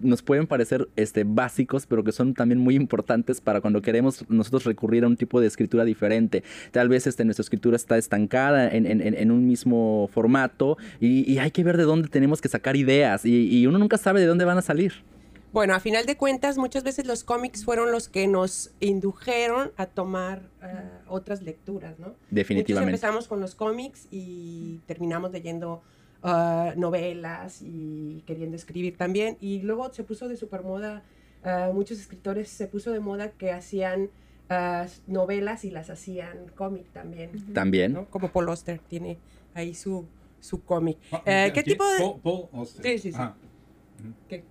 nos 0.00 0.22
pueden 0.22 0.46
parecer 0.46 0.88
este, 0.96 1.24
básicos, 1.24 1.86
pero 1.86 2.04
que 2.04 2.12
son 2.12 2.34
también 2.34 2.58
muy 2.58 2.74
importantes 2.74 3.40
para 3.40 3.60
cuando 3.60 3.82
queremos 3.82 4.24
nosotros 4.28 4.64
recurrir 4.64 5.04
a 5.04 5.06
un 5.06 5.16
tipo 5.16 5.40
de 5.40 5.46
escritura 5.46 5.84
diferente. 5.84 6.42
Tal 6.70 6.88
vez 6.88 7.06
este, 7.06 7.24
nuestra 7.24 7.42
escritura 7.42 7.76
está 7.76 7.98
estancada 7.98 8.68
en, 8.68 9.30
un 9.30 9.46
mismo 9.46 10.08
formato 10.12 10.78
y, 11.00 11.38
hay 11.38 11.50
que 11.50 11.64
ver 11.64 11.76
de 11.76 11.84
dónde 11.84 12.08
tenemos 12.08 12.40
que 12.40 12.48
sacar 12.48 12.76
ideas 12.76 13.24
y, 13.24 13.66
uno 13.66 13.78
nunca 13.78 13.98
sabe 13.98 14.20
de 14.20 14.26
dónde 14.26 14.44
van 14.44 14.58
a 14.58 14.62
salir. 14.62 14.92
Bueno, 15.52 15.74
a 15.74 15.80
final 15.80 16.06
de 16.06 16.16
cuentas, 16.16 16.58
muchas 16.58 16.84
veces 16.84 17.06
los 17.06 17.24
cómics 17.24 17.64
fueron 17.64 17.90
los 17.90 18.08
que 18.08 18.28
nos 18.28 18.70
indujeron 18.78 19.72
a 19.76 19.86
tomar 19.86 20.42
eh, 20.62 20.66
otras 21.08 21.42
lecturas, 21.42 21.98
¿no? 21.98 22.14
Definitivamente. 22.30 22.90
empezamos 22.90 23.26
con 23.26 23.40
los 23.40 23.56
cómics 23.56 24.06
y 24.12 24.78
terminamos 24.86 25.32
leyendo 25.32 25.82
Ah, 26.22 26.74
novelas 26.76 27.62
y 27.62 28.22
queriendo 28.26 28.56
escribir 28.56 28.96
también. 28.96 29.38
Y 29.40 29.60
luego 29.60 29.92
se 29.92 30.04
puso 30.04 30.28
de 30.28 30.36
super 30.36 30.62
moda, 30.62 31.02
ah, 31.44 31.70
muchos 31.72 31.98
escritores 31.98 32.48
se 32.48 32.66
puso 32.66 32.92
de 32.92 33.00
moda 33.00 33.30
que 33.30 33.52
hacían 33.52 34.10
ah, 34.50 34.86
novelas 35.06 35.64
y 35.64 35.70
las 35.70 35.88
hacían 35.88 36.48
cómic 36.54 36.90
también. 36.92 37.30
También. 37.54 38.06
Como 38.10 38.30
Paul 38.30 38.48
Auster 38.48 38.78
tiene 38.78 39.18
ahí 39.54 39.74
su, 39.74 40.06
su 40.40 40.62
cómic. 40.62 40.98
Eh, 41.24 41.50
¿Qué 41.54 41.62
tipo 41.62 41.84
de...? 41.86 42.14
Paul, 42.22 42.66
Sí, 42.66 42.98
sí, 42.98 43.12
sí. 43.12 43.18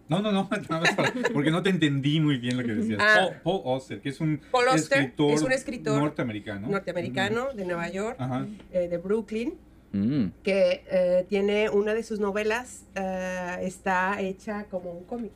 No, 0.08 0.22
no, 0.22 0.32
no, 0.32 0.48
porque 1.34 1.50
no 1.50 1.64
te 1.64 1.70
entendí 1.70 2.20
muy 2.20 2.38
bien 2.38 2.58
lo 2.58 2.64
que 2.64 2.74
decías. 2.74 3.02
Paul, 3.44 3.62
Auster, 3.66 4.00
que 4.00 4.10
es 4.10 4.20
un, 4.22 4.42
escritor 4.76 5.32
es 5.32 5.42
un 5.42 5.52
escritor 5.52 6.00
norteamericano. 6.00 6.68
Norteamericano 6.68 7.54
de 7.54 7.66
Nueva 7.66 7.90
York, 7.90 8.20
eh, 8.72 8.88
de 8.88 8.98
Brooklyn. 8.98 9.56
Mm. 9.91 10.27
que 10.43 10.84
eh, 10.91 11.25
tiene 11.27 11.69
una 11.69 11.93
de 11.93 12.03
sus 12.03 12.19
novelas, 12.19 12.86
eh, 12.96 13.58
está 13.62 14.22
hecha 14.22 14.65
como 14.65 14.91
un 14.91 15.03
cómic. 15.05 15.31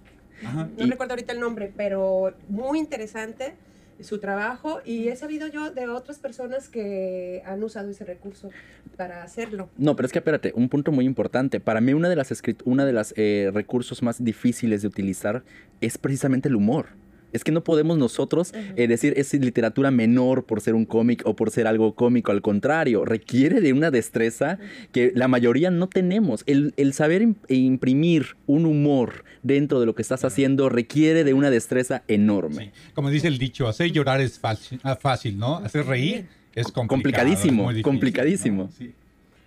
No 0.77 0.85
recuerdo 0.87 1.13
ahorita 1.13 1.31
el 1.31 1.39
nombre, 1.39 1.71
pero 1.75 2.33
muy 2.49 2.77
interesante 2.77 3.53
su 4.01 4.19
trabajo 4.19 4.81
y 4.83 5.07
he 5.07 5.15
sabido 5.15 5.47
yo 5.47 5.71
de 5.71 5.87
otras 5.87 6.19
personas 6.19 6.69
que 6.69 7.41
han 7.45 7.63
usado 7.63 7.89
ese 7.89 8.05
recurso 8.05 8.49
para 8.97 9.23
hacerlo. 9.23 9.69
No, 9.77 9.95
pero 9.95 10.05
es 10.05 10.11
que 10.11 10.19
espérate, 10.19 10.51
un 10.55 10.69
punto 10.69 10.91
muy 10.91 11.05
importante. 11.05 11.59
Para 11.59 11.81
mí 11.81 11.93
una 11.93 12.09
de 12.09 12.15
las 12.15 12.33
una 12.65 12.85
de 12.85 12.93
las 12.93 13.13
eh, 13.17 13.51
recursos 13.53 14.01
más 14.03 14.23
difíciles 14.23 14.81
de 14.81 14.87
utilizar 14.87 15.43
es 15.81 15.97
precisamente 15.97 16.49
el 16.49 16.55
humor. 16.55 16.87
Es 17.33 17.43
que 17.43 17.51
no 17.51 17.63
podemos 17.63 17.97
nosotros 17.97 18.53
eh, 18.53 18.87
decir 18.87 19.13
es 19.17 19.33
literatura 19.33 19.91
menor 19.91 20.45
por 20.45 20.61
ser 20.61 20.75
un 20.75 20.85
cómic 20.85 21.23
o 21.25 21.35
por 21.35 21.51
ser 21.51 21.67
algo 21.67 21.95
cómico. 21.95 22.31
Al 22.31 22.41
contrario, 22.41 23.05
requiere 23.05 23.59
de 23.59 23.73
una 23.73 23.91
destreza 23.91 24.59
que 24.91 25.11
la 25.15 25.27
mayoría 25.27 25.71
no 25.71 25.87
tenemos. 25.87 26.43
El, 26.45 26.93
saber 26.93 27.27
imprimir 27.47 28.37
un 28.45 28.65
humor 28.65 29.23
dentro 29.41 29.79
de 29.79 29.87
lo 29.87 29.95
que 29.95 30.03
estás 30.03 30.23
haciendo 30.23 30.69
requiere 30.69 31.23
de 31.23 31.33
una 31.33 31.49
destreza 31.49 32.03
enorme. 32.07 32.71
Como 32.93 33.09
dice 33.09 33.27
el 33.27 33.39
dicho, 33.39 33.67
hacer 33.67 33.91
llorar 33.91 34.21
es 34.21 34.37
fácil, 34.37 34.79
ah, 34.83 34.95
fácil 34.95 35.37
¿no? 35.37 35.57
Hacer 35.57 35.85
reír 35.85 36.27
es 36.53 36.71
complicadísimo. 36.71 37.69
complicadísimo. 37.81 38.69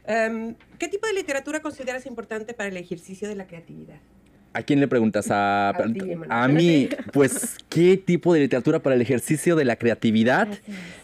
Em, 0.07 0.55
¿Qué 0.79 0.89
tipo 0.89 1.07
de 1.07 1.15
literatura 1.15 1.61
consideras 1.61 2.07
importante 2.07 2.55
para 2.55 2.69
el 2.69 2.77
ejercicio 2.77 3.29
de 3.29 3.35
la 3.35 3.47
creatividad? 3.47 3.99
¿A 4.57 4.63
quién 4.63 4.81
le 4.81 4.89
preguntas? 4.89 5.31
A, 5.31 5.69
a, 6.31 6.49
mí, 6.49 6.89
pues, 7.13 7.59
¿qué 7.69 7.99
tipo 7.99 8.33
de 8.33 8.41
literatura 8.41 8.79
para 8.79 8.97
el 8.97 9.03
ejercicio 9.03 9.55
de 9.55 9.67
la 9.67 9.77
creatividad? 9.77 10.49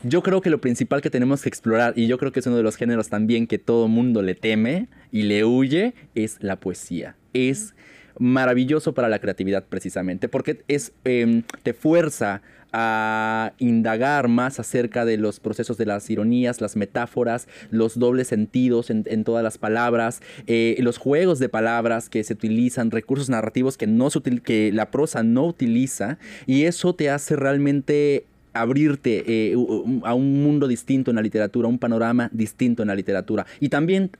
Yo 0.02 0.22
creo 0.22 0.40
que 0.40 0.48
lo 0.48 0.62
principal 0.62 1.02
que 1.02 1.10
tenemos 1.10 1.42
que 1.42 1.50
explorar, 1.50 1.92
y 1.94 2.06
yo 2.06 2.16
creo 2.16 2.32
que 2.32 2.40
es 2.40 2.46
uno 2.46 2.56
de 2.56 2.62
los 2.62 2.76
géneros 2.76 3.10
también 3.10 3.46
que 3.46 3.58
todo 3.58 3.88
mundo 3.88 4.22
le 4.22 4.34
teme 4.34 4.88
y 5.10 5.24
le 5.24 5.44
huye, 5.44 5.92
es 6.14 6.38
la 6.40 6.56
poesía. 6.56 7.14
Es 7.34 7.74
maravilloso 8.18 8.94
para 8.94 9.10
la 9.10 9.18
creatividad 9.18 9.66
precisamente, 9.68 10.30
porque 10.30 10.62
es, 10.68 10.92
em, 11.04 11.42
te 11.62 11.74
fuerza 11.74 12.40
a 12.72 13.52
indagar 13.58 14.28
más 14.28 14.58
acerca 14.58 15.04
de 15.04 15.16
los 15.16 15.40
procesos 15.40 15.76
de 15.76 15.86
las 15.86 16.08
ironías, 16.10 16.60
las 16.60 16.76
metáforas, 16.76 17.48
los 17.70 17.98
dobles 17.98 18.28
sentidos 18.28 18.90
en, 18.90 19.24
todas 19.24 19.44
las 19.44 19.58
palabras, 19.58 20.20
eh, 20.46 20.76
los 20.80 20.98
juegos 20.98 21.38
de 21.38 21.48
palabras 21.48 22.08
que 22.08 22.24
se 22.24 22.34
utilizan, 22.34 22.90
recursos 22.90 23.28
narrativos 23.28 23.76
que, 23.76 23.86
no 23.86 24.08
que 24.44 24.72
la 24.72 24.90
prosa 24.90 25.22
no 25.22 25.46
utiliza, 25.46 26.18
y 26.46 26.64
eso 26.64 26.94
te 26.94 27.10
hace 27.10 27.36
realmente 27.36 28.26
abrirte 28.52 29.24
eh, 29.26 29.56
a 30.04 30.14
un 30.14 30.42
mundo 30.42 30.68
distinto 30.68 31.10
en 31.10 31.16
la 31.16 31.22
literatura, 31.22 31.68
un 31.68 31.78
panorama 31.78 32.28
distinto 32.32 32.82
en 32.82 32.88
la 32.88 32.94
literatura. 32.94 33.46
Y 33.60 33.68
también, 33.68 34.10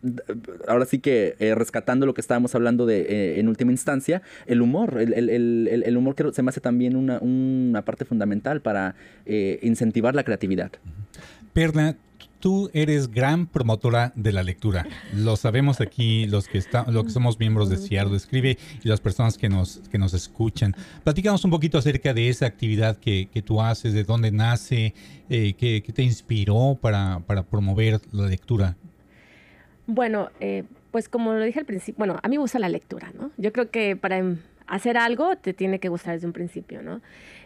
ahora 0.68 0.84
sí 0.84 0.98
que 0.98 1.36
eh, 1.38 1.54
rescatando 1.54 2.06
lo 2.06 2.14
que 2.14 2.20
estábamos 2.20 2.54
hablando 2.54 2.86
de 2.86 3.00
eh, 3.02 3.40
en 3.40 3.48
última 3.48 3.72
instancia, 3.72 4.22
el 4.46 4.62
humor. 4.62 4.98
El, 4.98 5.96
humor 5.96 6.14
que 6.14 6.32
se 6.32 6.42
me 6.42 6.50
hace 6.50 6.60
también 6.60 6.96
una, 6.96 7.18
una 7.20 7.82
parte 7.82 8.04
fundamental 8.04 8.60
para 8.60 8.94
incentivar 9.26 10.14
la 10.14 10.24
creatividad. 10.24 10.72
Perla, 11.52 11.96
tú 12.42 12.70
eres 12.75 13.08
gran 13.08 13.46
promotora 13.46 14.12
de 14.16 14.32
la 14.32 14.42
lectura. 14.42 14.84
Lo 15.14 15.37
sabemos 15.37 15.80
aquí 15.80 16.26
los 16.26 16.49
que, 16.49 16.58
están, 16.58 16.92
los 16.92 17.04
que 17.04 17.11
somos 17.11 17.38
miembros 17.38 17.70
de 17.70 17.76
Ciardo 17.76 18.16
Escribe 18.16 18.58
y 18.82 18.88
las 18.88 19.00
personas 19.00 19.38
que 19.38 19.49
nos, 19.49 19.80
que 19.92 19.96
nos 19.96 20.12
escuchan. 20.12 20.75
Platícanos 21.04 21.44
un 21.44 21.52
poquito 21.52 21.78
acerca 21.78 22.12
de 22.12 22.28
esa 22.28 22.46
actividad 22.46 22.96
que, 22.96 23.28
que 23.32 23.42
tú 23.42 23.62
haces, 23.62 23.94
de 23.94 24.02
dónde 24.02 24.32
nace, 24.32 24.92
eh, 25.30 25.54
qué, 25.56 25.80
te 25.94 26.02
inspiró 26.02 26.76
para, 26.80 27.20
para, 27.28 27.44
promover 27.44 28.00
la 28.11 28.26
lectura. 28.26 28.75
Bueno, 29.87 30.30
eh, 30.40 30.64
pues 30.90 31.08
como 31.08 31.32
lo 31.34 31.44
dije 31.44 31.61
al 31.61 31.66
principio, 31.66 31.94
bueno, 31.99 32.18
a 32.20 32.28
mí 32.28 32.38
me 32.38 32.42
gusta 32.42 32.58
la 32.58 32.68
lectura, 32.68 33.12
¿no? 33.16 33.30
Yo 33.37 33.52
creo 33.52 33.70
que 33.70 33.94
para 33.94 34.20
hacer 34.66 34.96
algo 34.96 35.37
te 35.37 35.54
tiene 35.54 35.78
que 35.78 35.88
gustar 35.88 36.14
desde 36.14 36.26
un 36.26 36.32
principio, 36.32 36.82
¿no? 36.82 37.02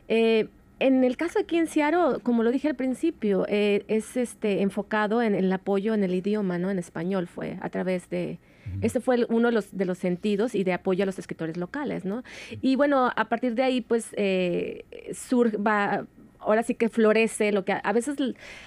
Eh, 0.09 0.49
en 0.79 1.05
el 1.05 1.17
caso 1.17 1.39
aquí 1.39 1.57
en 1.57 1.67
Seattle, 1.67 2.21
como 2.23 2.43
lo 2.43 2.51
dije 2.51 2.69
al 2.69 2.75
principio, 2.75 3.47
eh, 3.49 3.85
es 3.89 4.17
este 4.17 4.63
enfocado 4.63 5.23
en, 5.23 5.35
el 5.35 5.53
apoyo 5.53 5.95
en 5.95 6.05
el 6.05 6.15
idioma, 6.15 6.59
¿no? 6.59 6.71
En 6.71 6.79
español 6.79 7.27
fue 7.27 7.59
a 7.61 7.69
través 7.71 8.11
de 8.11 8.39
este 8.83 9.01
fue 9.01 9.27
uno 9.29 9.49
de 9.49 9.55
los, 9.55 9.77
de 9.77 9.85
los 9.85 9.97
sentidos 9.97 10.55
y 10.55 10.65
de 10.65 10.73
apoyo 10.73 11.05
a 11.05 11.07
los 11.07 11.19
escritores 11.19 11.57
locales, 11.57 12.05
¿no? 12.05 12.25
Y 12.61 12.77
bueno, 12.77 13.11
a 13.15 13.29
partir 13.29 13.55
de 13.55 13.63
ahí, 13.63 13.81
pues, 13.81 14.09
eh, 14.17 14.85
surge, 15.15 15.57
va, 15.57 16.05
ahora 16.47 16.63
sí 16.63 16.75
que 16.75 16.89
florece 16.89 17.53
lo 17.53 17.65
que 17.65 17.73
a, 17.83 17.93
veces 17.93 18.17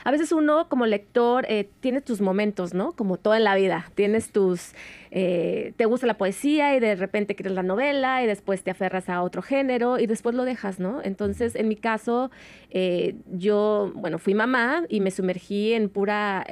a 0.04 0.12
veces 0.12 0.32
uno 0.32 0.68
como 0.68 0.86
lector 0.86 1.46
eh, 1.48 1.70
tiene 1.80 2.02
tus 2.02 2.22
momentos 2.22 2.74
no 2.74 2.92
como 2.92 3.18
toda 3.18 3.38
en 3.38 3.46
la 3.46 3.56
vida 3.56 3.90
tienes 3.96 4.32
tus 4.32 4.74
eh, 5.12 5.74
te 5.78 5.86
gusta 5.86 6.08
la 6.08 6.18
poesía 6.18 6.76
y 6.76 6.80
de 6.80 6.96
repente 6.96 7.36
quieres 7.36 7.54
la 7.54 7.64
novela 7.64 8.24
y 8.24 8.28
después 8.28 8.64
te 8.64 8.72
aferras 8.72 9.10
a 9.10 9.22
otro 9.22 9.42
género 9.42 10.00
y 10.00 10.08
después 10.08 10.36
lo 10.36 10.44
dejas 10.46 10.80
no 10.80 11.02
entonces 11.04 11.56
en 11.56 11.68
mi 11.68 11.76
caso 11.76 12.32
eh, 12.70 13.16
yo 13.32 13.92
bueno 13.96 14.20
fui 14.20 14.34
mamá 14.34 14.84
y 14.90 15.00
me 15.00 15.12
sumergí 15.12 15.74
en 15.74 15.90
pura 15.90 16.46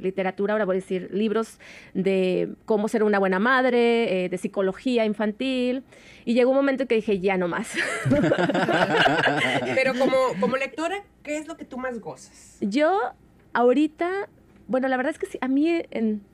literatura 0.00 0.54
ahora 0.54 0.64
voy 0.64 0.76
a 0.76 0.80
decir 0.80 1.10
libros 1.12 1.58
de 1.94 2.54
cómo 2.64 2.88
ser 2.88 3.02
una 3.02 3.18
buena 3.18 3.38
madre 3.38 4.28
de 4.28 4.38
psicología 4.38 5.04
infantil 5.04 5.84
y 6.24 6.34
llegó 6.34 6.50
un 6.50 6.56
momento 6.56 6.86
que 6.86 6.96
dije, 6.96 7.18
ya 7.20 7.36
no 7.36 7.48
más. 7.48 7.72
Pero 9.74 9.94
como, 9.98 10.16
como 10.40 10.56
lectora, 10.56 11.02
¿qué 11.22 11.38
es 11.38 11.46
lo 11.46 11.56
que 11.56 11.64
tú 11.64 11.78
más 11.78 12.00
gozas? 12.00 12.58
Yo 12.60 12.98
ahorita 13.52 14.28
bueno, 14.72 14.88
la 14.88 14.96
verdad 14.96 15.10
es 15.10 15.18
que 15.18 15.26
sí, 15.26 15.36
a 15.42 15.48
mí 15.48 15.82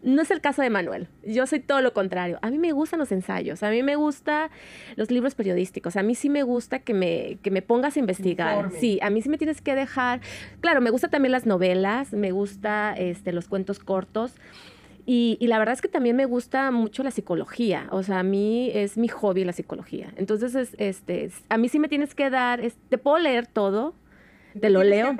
no 0.02 0.22
es 0.22 0.30
el 0.30 0.40
caso 0.40 0.62
de 0.62 0.70
Manuel. 0.70 1.08
Yo 1.24 1.44
soy 1.48 1.58
todo 1.58 1.80
lo 1.80 1.92
contrario. 1.92 2.38
A 2.40 2.50
mí 2.50 2.58
me 2.58 2.70
gustan 2.70 3.00
los 3.00 3.10
ensayos, 3.10 3.64
a 3.64 3.70
mí 3.70 3.82
me 3.82 3.96
gustan 3.96 4.48
los 4.94 5.10
libros 5.10 5.34
periodísticos, 5.34 5.96
a 5.96 6.04
mí 6.04 6.14
sí 6.14 6.30
me 6.30 6.44
gusta 6.44 6.78
que 6.78 6.94
me, 6.94 7.38
que 7.42 7.50
me 7.50 7.62
pongas 7.62 7.96
a 7.96 7.98
investigar. 7.98 8.70
Sí, 8.70 9.00
a 9.02 9.10
mí 9.10 9.22
sí 9.22 9.28
me 9.28 9.38
tienes 9.38 9.60
que 9.60 9.74
dejar. 9.74 10.20
Claro, 10.60 10.80
me 10.80 10.90
gustan 10.90 11.10
también 11.10 11.32
las 11.32 11.46
novelas, 11.46 12.12
me 12.12 12.30
gusta 12.30 12.94
este, 12.96 13.32
los 13.32 13.48
cuentos 13.48 13.80
cortos. 13.80 14.36
Y, 15.04 15.36
la 15.40 15.58
verdad 15.58 15.72
es 15.72 15.80
que 15.80 15.88
también 15.88 16.14
me 16.14 16.26
gusta 16.26 16.70
mucho 16.70 17.02
la 17.02 17.10
psicología, 17.10 17.88
o 17.90 18.04
sea, 18.04 18.20
a 18.20 18.22
mí 18.22 18.70
es 18.72 18.96
mi 18.96 19.08
hobby 19.08 19.42
la 19.42 19.52
psicología. 19.52 20.12
Entonces, 20.16 20.54
es, 20.54 20.76
este, 20.78 21.30
a 21.48 21.56
mí 21.56 21.68
sí 21.68 21.80
me 21.80 21.88
tienes 21.88 22.14
que 22.14 22.30
dar, 22.30 22.60
te 22.88 22.98
puedo 22.98 23.18
leer 23.18 23.48
todo, 23.48 23.94
te 24.58 24.70
lo 24.70 24.82
leo, 24.82 25.16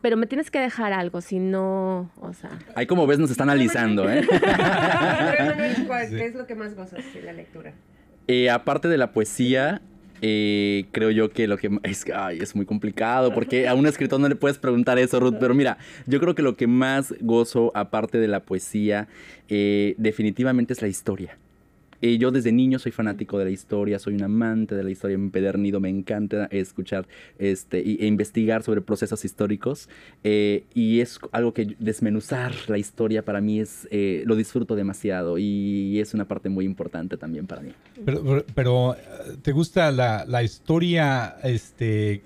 pero 0.00 0.16
me 0.16 0.26
tienes 0.26 0.50
que 0.50 0.58
dejar 0.58 0.92
algo, 0.92 1.20
si 1.20 1.38
no, 1.38 2.10
o 2.20 2.32
sea... 2.32 2.50
Ahí 2.74 2.86
como 2.86 3.06
ves 3.06 3.18
nos 3.18 3.30
están 3.30 3.50
analizando, 3.50 4.10
¿eh? 4.10 4.26
¿Qué 6.10 6.26
es 6.26 6.34
lo 6.34 6.46
que 6.46 6.54
más 6.54 6.74
gozas 6.74 7.02
de 7.14 7.22
la 7.22 7.32
lectura? 7.32 7.72
Eh, 8.26 8.50
aparte 8.50 8.88
de 8.88 8.98
la 8.98 9.12
poesía, 9.12 9.80
eh, 10.20 10.86
creo 10.92 11.10
yo 11.10 11.30
que 11.30 11.46
lo 11.46 11.56
que 11.56 11.70
es, 11.84 12.04
es 12.32 12.56
muy 12.56 12.66
complicado 12.66 13.32
porque 13.32 13.68
a 13.68 13.74
un 13.74 13.86
escritor 13.86 14.18
no 14.18 14.28
le 14.28 14.34
puedes 14.34 14.58
preguntar 14.58 14.98
eso, 14.98 15.20
Ruth, 15.20 15.36
pero 15.38 15.54
mira, 15.54 15.78
yo 16.06 16.20
creo 16.20 16.34
que 16.34 16.42
lo 16.42 16.56
que 16.56 16.66
más 16.66 17.14
gozo, 17.20 17.70
aparte 17.74 18.18
de 18.18 18.28
la 18.28 18.40
poesía, 18.40 19.08
eh, 19.48 19.94
definitivamente 19.98 20.72
es 20.72 20.82
la 20.82 20.88
historia. 20.88 21.38
Eh, 22.00 22.18
yo 22.18 22.30
desde 22.30 22.52
niño 22.52 22.78
soy 22.78 22.92
fanático 22.92 23.38
de 23.38 23.46
la 23.46 23.50
historia, 23.50 23.98
soy 23.98 24.14
un 24.14 24.22
amante 24.22 24.74
de 24.74 24.84
la 24.84 24.90
historia 24.90 25.14
empedernido, 25.14 25.80
me 25.80 25.88
encanta 25.88 26.46
escuchar 26.50 27.06
este, 27.38 27.78
e 27.78 28.06
investigar 28.06 28.62
sobre 28.62 28.80
procesos 28.80 29.24
históricos 29.24 29.88
eh, 30.24 30.64
y 30.74 31.00
es 31.00 31.18
algo 31.32 31.52
que 31.52 31.76
desmenuzar 31.78 32.52
la 32.68 32.78
historia 32.78 33.24
para 33.24 33.40
mí 33.40 33.60
es, 33.60 33.88
eh, 33.90 34.22
lo 34.26 34.36
disfruto 34.36 34.76
demasiado 34.76 35.38
y 35.38 35.98
es 36.00 36.14
una 36.14 36.26
parte 36.26 36.48
muy 36.48 36.64
importante 36.64 37.16
también 37.16 37.46
para 37.46 37.62
mí. 37.62 37.72
Pero, 38.04 38.44
pero 38.54 38.96
¿te 39.42 39.52
gusta 39.52 39.90
la, 39.90 40.24
la 40.26 40.42
historia, 40.42 41.36
este, 41.42 42.22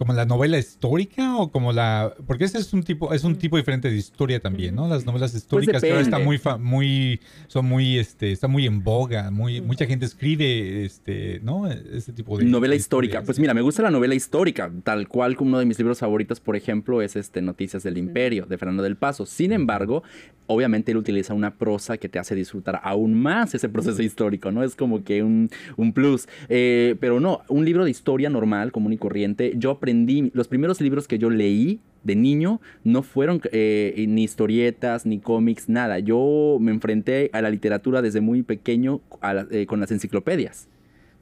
como 0.00 0.14
la 0.14 0.24
novela 0.24 0.56
histórica 0.56 1.36
o 1.36 1.52
como 1.52 1.74
la 1.74 2.14
porque 2.26 2.44
ese 2.44 2.56
es 2.56 2.72
un 2.72 2.82
tipo 2.82 3.12
es 3.12 3.22
un 3.22 3.36
tipo 3.36 3.58
diferente 3.58 3.90
de 3.90 3.96
historia 3.96 4.40
también 4.40 4.74
no 4.74 4.88
las 4.88 5.04
novelas 5.04 5.32
pues 5.32 5.42
históricas 5.42 5.82
que 5.82 5.90
ahora 5.90 6.00
están 6.00 6.24
muy 6.24 6.40
muy 6.58 7.20
son 7.48 7.66
muy 7.66 7.98
este 7.98 8.32
está 8.32 8.48
muy 8.48 8.64
en 8.64 8.82
boga 8.82 9.30
muy 9.30 9.60
mucha 9.60 9.84
gente 9.84 10.06
escribe 10.06 10.86
este 10.86 11.40
no 11.42 11.66
ese 11.66 12.14
tipo 12.14 12.38
de 12.38 12.46
novela 12.46 12.74
histórica. 12.74 13.22
Pues 13.22 13.38
mira 13.38 13.52
me 13.52 13.60
gusta 13.60 13.82
la 13.82 13.90
novela 13.90 14.14
histórica 14.14 14.72
tal 14.84 15.06
cual 15.06 15.36
como 15.36 15.50
uno 15.50 15.58
de 15.58 15.66
mis 15.66 15.78
libros 15.78 15.98
favoritos 15.98 16.40
por 16.40 16.56
ejemplo 16.56 17.02
es 17.02 17.14
este 17.16 17.42
Noticias 17.42 17.82
del 17.82 17.98
Imperio 17.98 18.46
de 18.46 18.56
Fernando 18.56 18.82
del 18.82 18.96
Paso. 18.96 19.26
Sin 19.26 19.52
embargo 19.52 20.02
obviamente 20.46 20.92
él 20.92 20.96
utiliza 20.96 21.34
una 21.34 21.56
prosa 21.56 21.98
que 21.98 22.08
te 22.08 22.18
hace 22.18 22.34
disfrutar 22.34 22.80
aún 22.82 23.12
más 23.20 23.54
ese 23.54 23.68
proceso 23.68 24.02
histórico 24.02 24.50
no 24.50 24.64
es 24.64 24.74
como 24.74 25.04
que 25.04 25.22
un, 25.22 25.50
un 25.76 25.92
plus. 25.92 26.26
Eh, 26.48 26.96
pero 27.00 27.20
no 27.20 27.42
un 27.48 27.66
libro 27.66 27.84
de 27.84 27.90
historia 27.90 28.30
normal 28.30 28.72
común 28.72 28.94
y 28.94 28.96
corriente 28.96 29.52
yo 29.56 29.72
aprendí 29.72 29.89
los 30.32 30.48
primeros 30.48 30.80
libros 30.80 31.08
que 31.08 31.18
yo 31.18 31.30
leí 31.30 31.80
de 32.04 32.16
niño 32.16 32.60
no 32.84 33.02
fueron 33.02 33.40
eh, 33.52 34.04
ni 34.08 34.24
historietas, 34.24 35.06
ni 35.06 35.18
cómics, 35.18 35.68
nada. 35.68 35.98
Yo 35.98 36.58
me 36.60 36.70
enfrenté 36.70 37.30
a 37.32 37.42
la 37.42 37.50
literatura 37.50 38.02
desde 38.02 38.20
muy 38.20 38.42
pequeño 38.42 39.00
eh, 39.50 39.66
con 39.66 39.80
las 39.80 39.90
enciclopedias. 39.90 40.68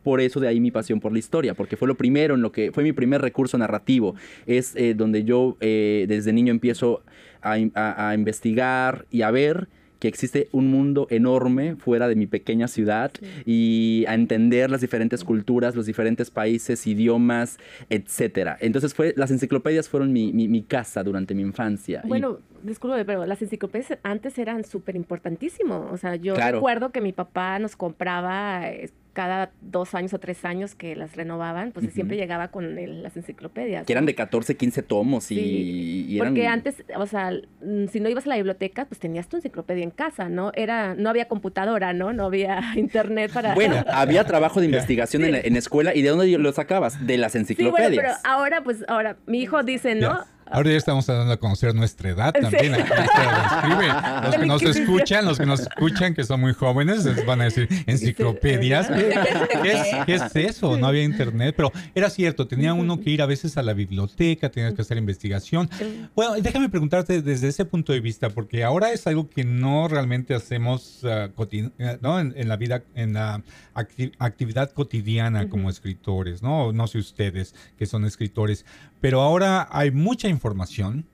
Por 0.04 0.20
eso 0.20 0.40
de 0.40 0.48
ahí 0.48 0.60
mi 0.60 0.70
pasión 0.70 1.00
por 1.00 1.12
la 1.12 1.18
historia, 1.18 1.54
porque 1.54 1.76
fue 1.76 1.88
lo 1.88 1.96
primero 1.96 2.34
en 2.34 2.42
lo 2.42 2.52
que 2.52 2.70
fue 2.72 2.84
mi 2.84 2.92
primer 2.92 3.20
recurso 3.20 3.58
narrativo. 3.58 4.14
Es 4.46 4.74
eh, 4.76 4.94
donde 4.94 5.24
yo 5.24 5.56
desde 5.60 6.32
niño 6.32 6.52
empiezo 6.52 7.02
a, 7.42 8.14
investigar 8.14 9.06
y 9.10 9.22
a 9.22 9.30
ver 9.30 9.68
que 9.98 10.08
existe 10.08 10.48
un 10.52 10.70
mundo 10.70 11.06
enorme 11.10 11.76
fuera 11.76 12.08
de 12.08 12.14
mi 12.14 12.26
pequeña 12.26 12.68
ciudad 12.68 13.10
y 13.44 14.04
a 14.08 14.14
entender 14.14 14.70
las 14.70 14.80
diferentes 14.80 15.24
culturas, 15.24 15.74
los 15.74 15.86
diferentes 15.86 16.30
países, 16.30 16.86
idiomas, 16.86 17.58
etcétera. 17.90 18.56
Entonces 18.60 18.94
fue, 18.94 19.14
las 19.16 19.30
enciclopedias 19.30 19.88
fueron 19.88 20.12
mi, 20.12 20.32
mi, 20.32 20.62
casa 20.62 21.02
durante 21.02 21.34
mi 21.34 21.42
infancia. 21.42 22.02
Bueno, 22.04 22.38
disculpe, 22.62 23.04
pero 23.04 23.24
las 23.26 23.40
enciclopedias 23.42 23.98
antes 24.02 24.38
eran 24.38 24.64
súper 24.64 24.96
importantísimos. 24.96 25.92
O 25.92 25.96
sea, 25.96 26.16
yo 26.16 26.34
recuerdo 26.34 26.90
que 26.90 27.00
mi 27.00 27.12
papá 27.12 27.58
nos 27.58 27.76
compraba 27.76 28.68
cada 29.18 29.50
dos 29.60 29.96
años 29.96 30.14
o 30.14 30.20
tres 30.20 30.44
años 30.44 30.76
que 30.76 30.94
las 30.94 31.16
renovaban, 31.16 31.72
pues 31.72 31.92
siempre 31.92 32.16
llegaba 32.16 32.52
con 32.52 32.76
las 33.02 33.16
enciclopedias. 33.16 33.84
Que 33.84 33.92
eran 33.92 34.06
de 34.06 34.14
14, 34.14 34.56
15 34.56 34.84
tomos 34.84 35.32
y, 35.32 36.16
eran... 36.16 36.28
Porque 36.28 36.46
antes, 36.46 36.84
o 36.96 37.04
sea, 37.04 37.32
mm, 37.60 37.88
si 37.88 37.98
no 37.98 38.08
ibas 38.08 38.26
a 38.26 38.28
la 38.28 38.36
biblioteca, 38.36 38.84
pues 38.84 39.00
tenías 39.00 39.26
tu 39.26 39.34
enciclopedia 39.34 39.82
en 39.82 39.90
casa, 39.90 40.28
¿no? 40.28 40.52
Era, 40.54 40.94
no 40.94 41.10
había 41.10 41.26
computadora, 41.26 41.92
¿no? 41.94 42.12
No 42.12 42.26
había 42.26 42.60
internet 42.76 43.32
para... 43.34 43.56
Bueno, 43.56 43.82
había 43.88 44.22
trabajo 44.22 44.60
de 44.60 44.66
investigación 44.66 45.24
en, 45.24 45.32
la, 45.32 45.40
en, 45.40 45.56
escuela 45.56 45.96
y 45.96 46.02
¿de 46.02 46.10
dónde 46.10 46.38
lo 46.38 46.52
sacabas? 46.52 47.04
De 47.04 47.18
las 47.18 47.34
enciclopedias. 47.34 47.90
Sí, 47.90 47.96
bueno, 47.96 48.14
pero 48.20 48.32
ahora, 48.32 48.62
pues, 48.62 48.84
ahora, 48.86 49.16
mi 49.26 49.40
hijo 49.40 49.64
dice, 49.64 49.96
¿no? 49.96 50.20
Ahora 50.50 50.70
ya 50.70 50.76
estamos 50.76 51.06
dando 51.06 51.32
a 51.32 51.36
conocer 51.36 51.74
nuestra 51.74 52.10
edad 52.10 52.32
también. 52.32 52.72
Los 54.22 54.36
que 54.36 54.46
nos 54.46 54.62
escuchan, 54.62 55.24
los 55.24 55.38
que 55.38 55.46
nos 55.46 55.60
escuchan, 55.60 56.14
que 56.14 56.24
son 56.24 56.40
muy 56.40 56.54
jóvenes, 56.54 57.04
les 57.04 57.24
van 57.26 57.40
a 57.40 57.44
decir 57.44 57.68
enciclopedias. 57.86 58.88
¿Qué, 60.06 60.14
es, 60.14 60.36
eso? 60.36 60.76
No 60.76 60.86
había 60.86 61.02
internet, 61.02 61.54
pero 61.56 61.72
era 61.94 62.10
cierto, 62.10 62.46
tenía 62.46 62.74
uno 62.74 63.00
que 63.00 63.10
ir 63.10 63.22
a 63.22 63.26
veces 63.26 63.56
a 63.56 63.62
la 63.62 63.74
biblioteca, 63.74 64.50
tenías 64.50 64.74
que 64.74 64.82
hacer 64.82 64.96
investigación. 64.98 65.68
Bueno, 66.14 66.34
déjame 66.40 66.68
preguntarte 66.68 67.22
desde 67.22 67.48
ese 67.48 67.64
punto 67.64 67.92
de 67.92 68.00
vista, 68.00 68.30
porque 68.30 68.64
ahora 68.64 68.92
es 68.92 69.06
algo 69.06 69.28
que 69.28 69.44
no 69.44 69.88
realmente 69.88 70.34
hacemos 70.34 71.02
uh, 71.04 71.30
¿no? 72.00 72.20
En, 72.20 72.48
la 72.48 72.56
vida, 72.56 72.82
en 72.94 73.14
la 73.14 73.42
actividad 74.18 74.70
cotidiana 74.72 75.48
como 75.48 75.70
escritores, 75.70 76.42
¿no? 76.42 76.72
No 76.72 76.86
sé 76.86 76.98
ustedes 76.98 77.54
que 77.78 77.86
son 77.86 78.04
escritores, 78.04 78.64
pero 79.00 79.20
ahora 79.20 79.68
hay 79.70 79.90
mucha 79.90 80.28
información, 80.28 81.06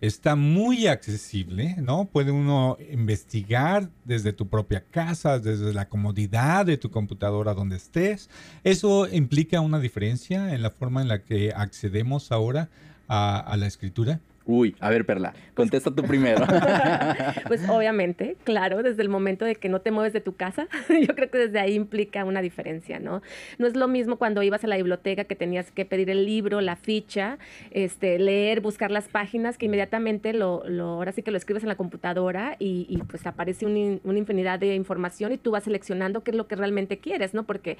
está 0.00 0.34
muy 0.34 0.86
accesible, 0.86 1.76
¿no? 1.78 2.06
Puede 2.06 2.30
uno 2.30 2.78
investigar 2.90 3.90
desde 4.04 4.32
tu 4.32 4.48
propia 4.48 4.84
casa, 4.90 5.38
desde 5.38 5.74
la 5.74 5.88
comodidad 5.88 6.66
de 6.66 6.78
tu 6.78 6.90
computadora 6.90 7.54
donde 7.54 7.76
estés. 7.76 8.30
Eso 8.64 9.08
implica 9.08 9.60
una 9.60 9.78
diferencia 9.78 10.54
en 10.54 10.62
la 10.62 10.70
forma 10.70 11.02
en 11.02 11.08
la 11.08 11.22
que 11.22 11.52
accedemos 11.54 12.32
ahora 12.32 12.70
a, 13.08 13.38
a 13.38 13.56
la 13.56 13.66
escritura. 13.66 14.20
Uy, 14.46 14.74
a 14.80 14.88
ver, 14.90 15.04
Perla, 15.04 15.34
contesta 15.54 15.90
tú 15.90 16.02
primero. 16.02 16.44
pues 17.46 17.68
obviamente, 17.68 18.36
claro, 18.42 18.82
desde 18.82 19.02
el 19.02 19.08
momento 19.08 19.44
de 19.44 19.54
que 19.54 19.68
no 19.68 19.80
te 19.80 19.90
mueves 19.90 20.12
de 20.12 20.20
tu 20.20 20.34
casa, 20.34 20.66
yo 20.88 21.14
creo 21.14 21.30
que 21.30 21.38
desde 21.38 21.60
ahí 21.60 21.74
implica 21.74 22.24
una 22.24 22.40
diferencia, 22.40 22.98
¿no? 22.98 23.22
No 23.58 23.66
es 23.66 23.76
lo 23.76 23.86
mismo 23.86 24.16
cuando 24.16 24.42
ibas 24.42 24.64
a 24.64 24.66
la 24.66 24.76
biblioteca 24.76 25.24
que 25.24 25.36
tenías 25.36 25.70
que 25.70 25.84
pedir 25.84 26.08
el 26.08 26.24
libro, 26.24 26.60
la 26.62 26.76
ficha, 26.76 27.38
este, 27.70 28.18
leer, 28.18 28.60
buscar 28.60 28.90
las 28.90 29.08
páginas, 29.08 29.58
que 29.58 29.66
inmediatamente 29.66 30.32
lo, 30.32 30.62
lo 30.66 30.84
ahora 30.86 31.12
sí 31.12 31.22
que 31.22 31.30
lo 31.30 31.36
escribes 31.36 31.62
en 31.62 31.68
la 31.68 31.76
computadora 31.76 32.56
y, 32.58 32.98
pues 33.08 33.26
aparece 33.26 33.66
una 33.66 34.18
infinidad 34.18 34.58
de 34.58 34.74
información 34.74 35.32
y 35.32 35.38
tú 35.38 35.50
vas 35.50 35.64
seleccionando 35.64 36.22
qué 36.22 36.30
es 36.30 36.36
lo 36.36 36.46
que 36.46 36.56
realmente 36.56 36.98
quieres, 36.98 37.34
¿no? 37.34 37.44
Porque 37.44 37.76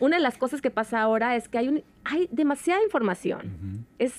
una 0.00 0.16
de 0.16 0.22
las 0.22 0.38
cosas 0.38 0.62
que 0.62 0.70
pasa 0.70 1.00
ahora 1.00 1.36
es 1.36 1.48
que 1.48 1.58
hay, 1.58 1.68
un, 1.68 1.82
hay 2.04 2.28
demasiada 2.30 2.82
información. 2.82 3.86
Es 3.98 4.12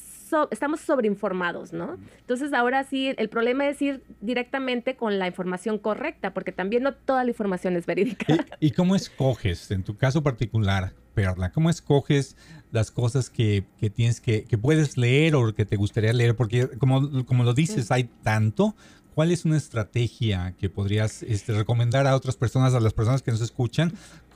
estamos 0.52 0.82
sobreinformados, 0.82 1.74
¿no? 1.74 1.98
Entonces 2.20 2.54
ahora 2.54 2.84
sí, 2.84 3.14
el 3.18 3.30
problema 3.30 3.68
es 3.68 3.82
ir 3.82 4.04
directamente 4.22 4.96
con 4.96 5.20
la 5.20 5.28
información 5.28 5.78
correcta, 5.78 6.34
porque 6.34 6.52
también 6.52 6.84
no 6.84 6.94
toda 6.94 7.24
la 7.24 7.30
información 7.30 7.76
es 7.76 7.86
verídica. 7.86 8.26
¿Y, 8.60 8.72
cómo 8.72 8.96
escoges, 8.96 9.72
en 9.72 9.84
tu 9.84 9.96
caso 9.98 10.24
particular, 10.24 10.94
Perla, 11.14 11.52
cómo 11.52 11.70
escoges 11.70 12.36
las 12.72 12.92
cosas 12.92 13.30
que, 13.30 13.64
tienes 13.94 14.20
que, 14.20 14.44
que 14.44 14.58
puedes 14.58 14.98
leer 14.98 15.36
o 15.36 15.54
que 15.54 15.66
te 15.66 15.76
gustaría 15.76 16.14
leer? 16.14 16.36
Porque 16.36 16.68
como, 16.78 17.26
como 17.26 17.44
lo 17.44 17.54
dices, 17.54 17.92
hay 17.92 18.06
tanto. 18.24 18.76
¿Cuál 19.14 19.32
es 19.32 19.46
una 19.46 19.56
estrategia 19.56 20.56
que 20.60 20.70
podrías 20.70 21.24
este, 21.24 21.54
recomendar 21.54 22.06
a 22.06 22.18
otras 22.18 22.36
personas, 22.36 22.74
a 22.74 22.82
las 22.82 22.92
personas 22.92 23.22
que 23.22 23.32
nos 23.32 23.40
escuchan? 23.40 23.94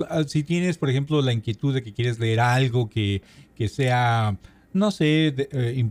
Ah, 0.09 0.23
si 0.25 0.41
tienes, 0.41 0.77
por 0.77 0.89
ejemplo, 0.89 1.21
la 1.21 1.33
inquietud 1.33 1.73
de 1.73 1.83
que 1.83 1.91
quieres 1.91 2.17
leer 2.17 2.39
algo 2.39 2.89
que, 2.89 3.21
que 3.55 3.67
sea 3.67 4.37
no 4.73 4.91
sé, 4.91 5.27
eh, 5.27 5.49
eh, 5.51 5.85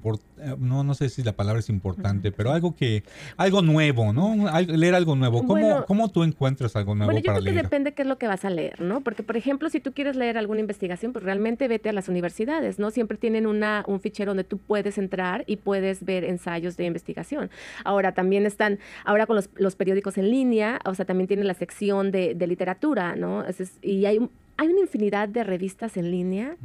no, 0.58 0.84
no 0.84 0.94
sé 0.94 1.08
si 1.08 1.22
la 1.22 1.32
palabra 1.32 1.60
es 1.60 1.68
importante, 1.68 2.30
pero 2.30 2.52
algo 2.52 2.76
que, 2.76 3.02
algo 3.36 3.62
nuevo, 3.62 4.12
¿no? 4.12 4.36
leer 4.66 4.94
algo 4.94 5.16
nuevo. 5.16 5.44
¿Cómo, 5.44 5.84
¿Cómo 5.86 6.08
tú 6.10 6.22
encuentras 6.22 6.76
algo 6.76 6.94
nuevo 6.94 7.12
bueno, 7.12 7.24
yo 7.24 7.32
creo 7.32 7.54
que 7.54 7.62
depende 7.62 7.92
qué 7.92 8.02
es 8.02 8.08
lo 8.08 8.18
que 8.18 8.28
vas 8.28 8.44
a 8.44 8.50
leer, 8.50 8.80
¿no? 8.80 9.00
Porque, 9.00 9.22
por 9.22 9.36
ejemplo, 9.36 9.68
si 9.68 9.80
tú 9.80 9.92
quieres 9.92 10.16
leer 10.16 10.38
alguna 10.38 10.60
investigación, 10.60 11.12
pues 11.12 11.24
realmente 11.24 11.66
vete 11.66 11.88
a 11.88 11.92
las 11.92 12.08
universidades, 12.08 12.78
¿no? 12.78 12.90
Siempre 12.90 13.18
tienen 13.18 13.46
una, 13.46 13.84
un 13.86 14.00
fichero 14.00 14.30
donde 14.30 14.44
tú 14.44 14.58
puedes 14.58 14.98
entrar 14.98 15.44
y 15.46 15.56
puedes 15.56 16.04
ver 16.04 16.24
ensayos 16.24 16.76
de 16.76 16.84
investigación. 16.84 17.50
Ahora, 17.84 18.12
también 18.12 18.46
están, 18.46 18.78
ahora 19.04 19.26
con 19.26 19.36
los, 19.36 19.50
los 19.56 19.74
periódicos 19.74 20.18
en 20.18 20.30
línea, 20.30 20.78
o 20.84 20.94
sea, 20.94 21.04
también 21.04 21.26
tienen 21.26 21.46
la 21.46 21.54
sección 21.54 22.12
de, 22.12 22.34
de 22.34 22.46
literatura, 22.46 23.16
¿no? 23.16 23.44
y 23.82 24.04
hay 24.06 24.20
hay 24.58 24.68
una 24.68 24.80
infinidad 24.80 25.28
de 25.28 25.44
revistas 25.44 25.96
en 25.96 26.10
línea. 26.10 26.56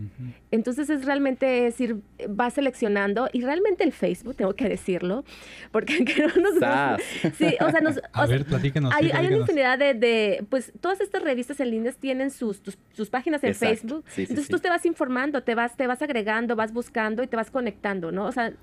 Entonces 0.49 0.89
es 0.89 1.05
realmente 1.05 1.45
decir, 1.45 1.97
va 2.27 2.49
seleccionando 2.49 3.29
y 3.31 3.41
realmente 3.41 3.83
el 3.83 3.91
Facebook, 3.91 4.35
tengo 4.35 4.55
que 4.55 4.67
decirlo, 4.67 5.23
porque 5.71 5.99
no 6.35 6.41
nos, 6.41 7.01
sí, 7.37 7.55
o 7.61 7.69
sea, 7.69 7.81
nos, 7.81 8.01
a 8.11 8.25
ver, 8.25 8.45
platícanos. 8.45 8.91
Hay, 8.95 9.11
hay 9.11 9.27
una 9.27 9.37
infinidad 9.37 9.77
de, 9.77 10.43
pues 10.49 10.73
todas 10.81 11.01
estas 11.01 11.21
revistas 11.21 11.59
en 11.59 11.69
línea 11.69 11.91
tienen 11.91 12.31
sus, 12.31 12.63
sus 12.93 13.09
páginas 13.11 13.43
en 13.43 13.53
Facebook. 13.53 14.03
Entonces 14.17 14.47
tú 14.47 14.57
te 14.57 14.69
vas 14.69 14.87
informando, 14.87 15.43
te 15.43 15.53
vas, 15.53 15.77
te 15.77 15.85
vas 15.85 16.01
agregando, 16.01 16.55
vas 16.55 16.73
buscando 16.73 17.21
y 17.21 17.27
te 17.27 17.35
vas 17.35 17.51
conectando, 17.51 18.11
¿no? 18.11 18.25
O 18.25 18.31
sea, 18.31 18.53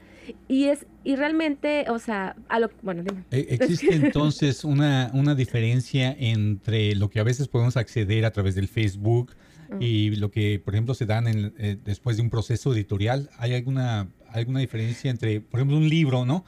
y 0.48 0.64
es, 0.64 0.86
y 1.04 1.16
realmente, 1.16 1.86
o 1.88 1.98
sea, 1.98 2.36
a 2.48 2.58
lo, 2.58 2.70
bueno, 2.82 3.02
dime. 3.02 3.24
E, 3.30 3.46
¿Existe 3.50 3.94
entonces 3.94 4.64
una, 4.64 5.10
una 5.14 5.34
diferencia 5.34 6.14
entre 6.18 6.94
lo 6.94 7.10
que 7.10 7.20
a 7.20 7.24
veces 7.24 7.48
podemos 7.48 7.76
acceder 7.76 8.24
a 8.24 8.30
través 8.32 8.54
del 8.54 8.68
Facebook 8.68 9.32
y 9.78 10.16
lo 10.16 10.32
que, 10.32 10.60
por 10.64 10.74
ejemplo, 10.74 10.94
se 10.94 11.06
dan 11.06 11.28
eh, 11.28 11.76
después 11.84 12.16
de 12.16 12.22
un 12.24 12.30
proceso 12.30 12.74
editorial. 12.74 13.30
¿Hay 13.38 13.54
alguna, 13.54 14.08
alguna 14.28 14.58
diferencia 14.58 15.12
entre, 15.12 15.40
por 15.40 15.60
ejemplo, 15.60 15.76
un 15.76 15.88
libro, 15.88 16.26
no? 16.26 16.44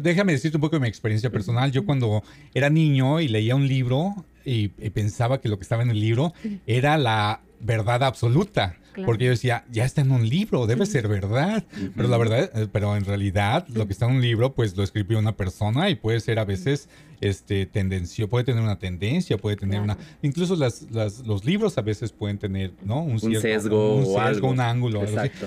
déjame 0.00 0.32
decirte 0.32 0.56
un 0.56 0.60
poco 0.60 0.76
de 0.76 0.80
mi 0.80 0.88
experiencia 0.88 1.30
personal. 1.30 1.72
Yo 1.72 1.84
cuando 1.84 2.22
era 2.54 2.70
niño 2.70 3.18
y 3.20 3.26
leía 3.26 3.56
un 3.56 3.66
libro 3.66 4.24
y 4.44 4.68
pensaba 4.68 5.40
que 5.40 5.48
lo 5.48 5.58
que 5.58 5.64
estaba 5.64 5.82
en 5.82 5.90
el 5.90 5.98
libro 5.98 6.32
era 6.66 6.96
la 6.96 7.40
verdad 7.58 8.04
absoluta. 8.04 8.76
Porque 9.04 9.24
yo 9.24 9.30
decía, 9.30 9.64
ya 9.70 9.84
está 9.84 10.00
en 10.00 10.10
un 10.10 10.28
libro, 10.28 10.66
debe 10.66 10.86
ser 10.86 11.08
verdad. 11.08 11.64
Pero 11.96 12.08
la 12.08 12.18
verdad, 12.18 12.50
eh, 12.54 12.68
pero 12.70 12.96
en 12.96 13.04
realidad 13.04 13.66
lo 13.68 13.86
que 13.86 13.92
está 13.92 14.06
en 14.06 14.16
un 14.16 14.22
libro, 14.22 14.54
pues 14.54 14.76
lo 14.76 14.82
escribió 14.82 15.18
una 15.18 15.36
persona 15.36 15.90
y 15.90 15.94
puede 15.94 16.20
ser 16.20 16.38
a 16.38 16.44
veces 16.44 16.88
este 17.20 17.66
tendencio, 17.66 18.28
puede 18.28 18.44
tener 18.44 18.62
una 18.62 18.78
tendencia, 18.78 19.36
puede 19.36 19.56
tener 19.56 19.80
una. 19.80 19.96
Incluso 20.22 20.56
las, 20.56 20.86
los 20.90 21.44
libros 21.44 21.76
a 21.76 21.82
veces 21.82 22.12
pueden 22.12 22.38
tener, 22.38 22.72
¿no? 22.82 23.02
Un, 23.02 23.20
sesgo, 23.20 23.96
un, 23.96 24.06
sesgo, 24.06 24.48
un 24.48 24.60
ángulo. 24.60 25.02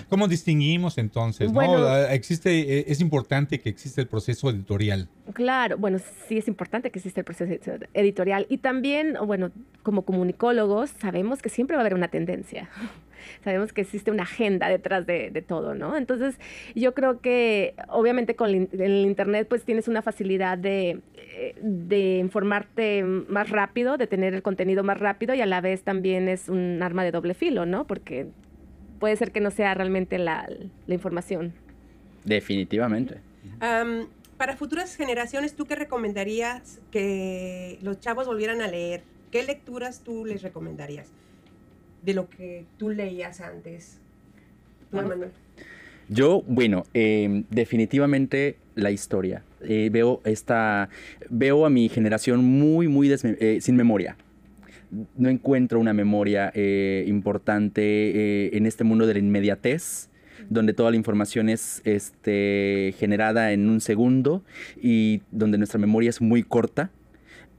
¿Cómo 0.10 0.28
distinguimos 0.28 0.98
entonces? 0.98 1.52
¿no? 1.52 1.98
Existe, 2.08 2.80
eh, 2.80 2.86
es 2.88 3.02
importante 3.02 3.60
que 3.60 3.70
exista 3.70 4.02
el 4.02 4.08
proceso 4.08 4.50
editorial. 4.50 5.10
Claro, 5.34 5.78
bueno, 5.78 6.00
sí 6.28 6.38
es 6.38 6.48
importante 6.48 6.92
que 6.92 7.00
exista 7.00 7.22
el 7.22 7.26
proceso 7.26 7.52
editorial. 7.94 8.46
Y 8.50 8.58
también, 8.60 9.16
bueno, 9.26 9.52
como 9.82 10.04
comunicólogos, 10.04 10.92
sabemos 11.02 11.42
que 11.42 11.50
siempre 11.50 11.76
va 11.76 11.82
a 11.82 11.84
haber 11.84 11.96
una 11.96 12.10
tendencia 12.10 12.70
sabemos 13.44 13.74
que 13.74 13.82
existe 13.82 14.12
una 14.12 14.24
agenda 14.24 14.70
detrás 14.70 15.06
de, 15.06 15.44
todo, 15.48 15.76
¿no? 15.76 15.98
Entonces, 15.98 16.40
yo 16.76 16.94
creo 16.94 17.20
que 17.20 17.74
obviamente 17.90 18.36
con 18.36 18.50
el, 18.50 19.06
Internet 19.06 19.48
pues 19.50 19.64
tienes 19.64 19.88
una 19.88 20.02
facilidad 20.02 20.58
de, 20.58 21.00
eh, 21.18 21.56
de, 21.62 22.18
informarte 22.18 23.04
más 23.04 23.50
rápido, 23.50 23.98
de 23.98 24.08
tener 24.08 24.34
el 24.34 24.42
contenido 24.42 24.84
más 24.84 25.00
rápido 25.00 25.34
y 25.34 25.42
a 25.42 25.46
la 25.46 25.62
vez 25.62 25.84
también 25.84 26.30
es 26.30 26.50
un 26.50 26.82
arma 26.82 27.04
de 27.04 27.12
doble 27.12 27.34
filo, 27.34 27.66
¿no? 27.66 27.86
Porque 27.86 28.28
puede 29.04 29.18
ser 29.18 29.34
que 29.34 29.42
no 29.42 29.52
sea 29.52 29.74
realmente 29.74 30.18
la, 30.18 30.48
información. 30.88 31.54
Definitivamente. 32.24 33.20
para 34.38 34.56
futuras 34.56 34.96
generaciones, 34.96 35.56
¿tú 35.56 35.66
qué 35.66 35.76
recomendarías 35.76 36.80
que 36.90 37.80
los 37.82 38.00
chavos 38.00 38.28
volvieran 38.28 38.62
a 38.62 38.68
leer? 38.68 39.04
¿Qué 39.30 39.44
lecturas 39.44 40.04
tú 40.06 40.26
les 40.26 40.42
recomendarías? 40.42 41.12
De 42.04 42.14
lo 42.14 42.30
que 42.30 42.66
tú 42.78 42.90
leías 42.90 43.42
antes. 43.42 44.00
Yo, 46.10 46.44
bueno, 46.48 46.84
em, 46.94 47.46
definitivamente 47.50 48.58
la 48.76 48.92
historia. 48.92 49.44
Eh, 49.62 49.90
veo 49.92 50.22
esta, 50.26 50.90
veo 51.30 51.66
a 51.66 51.70
mi 51.70 51.90
generación 51.90 52.44
muy, 52.44 52.88
muy 52.88 53.12
eh, 53.12 53.60
sin 53.62 53.76
memoria. 53.76 54.18
No 55.18 55.30
encuentro 55.30 55.80
una 55.80 55.94
memoria 55.94 56.52
eh, 56.54 57.06
importante 57.08 58.56
en 58.56 58.66
este 58.68 58.84
mundo 58.84 59.08
de 59.08 59.14
la 59.14 59.20
inmediatez 59.20 60.10
donde 60.50 60.74
toda 60.74 60.92
la 60.92 60.98
información 60.98 61.48
es 61.48 61.82
este, 61.86 62.94
generada 63.00 63.54
en 63.54 63.70
un 63.70 63.80
segundo 63.80 64.44
y 64.80 65.22
donde 65.32 65.58
nuestra 65.58 65.80
memoria 65.80 66.10
es 66.10 66.22
muy 66.22 66.44
corta 66.44 66.92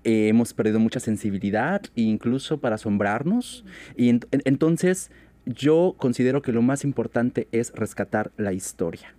eh, 0.04 0.28
hemos 0.28 0.52
perdido 0.52 0.78
mucha 0.78 1.00
sensibilidad, 1.00 1.82
incluso 1.94 2.58
para 2.58 2.74
asombrarnos. 2.76 3.64
Y 3.96 4.10
entonces 4.44 5.10
yo 5.46 5.94
considero 5.98 6.42
que 6.42 6.52
lo 6.52 6.62
más 6.62 6.84
importante 6.84 7.48
es 7.52 7.72
rescatar 7.74 8.30
la 8.36 8.52
historia. 8.52 9.14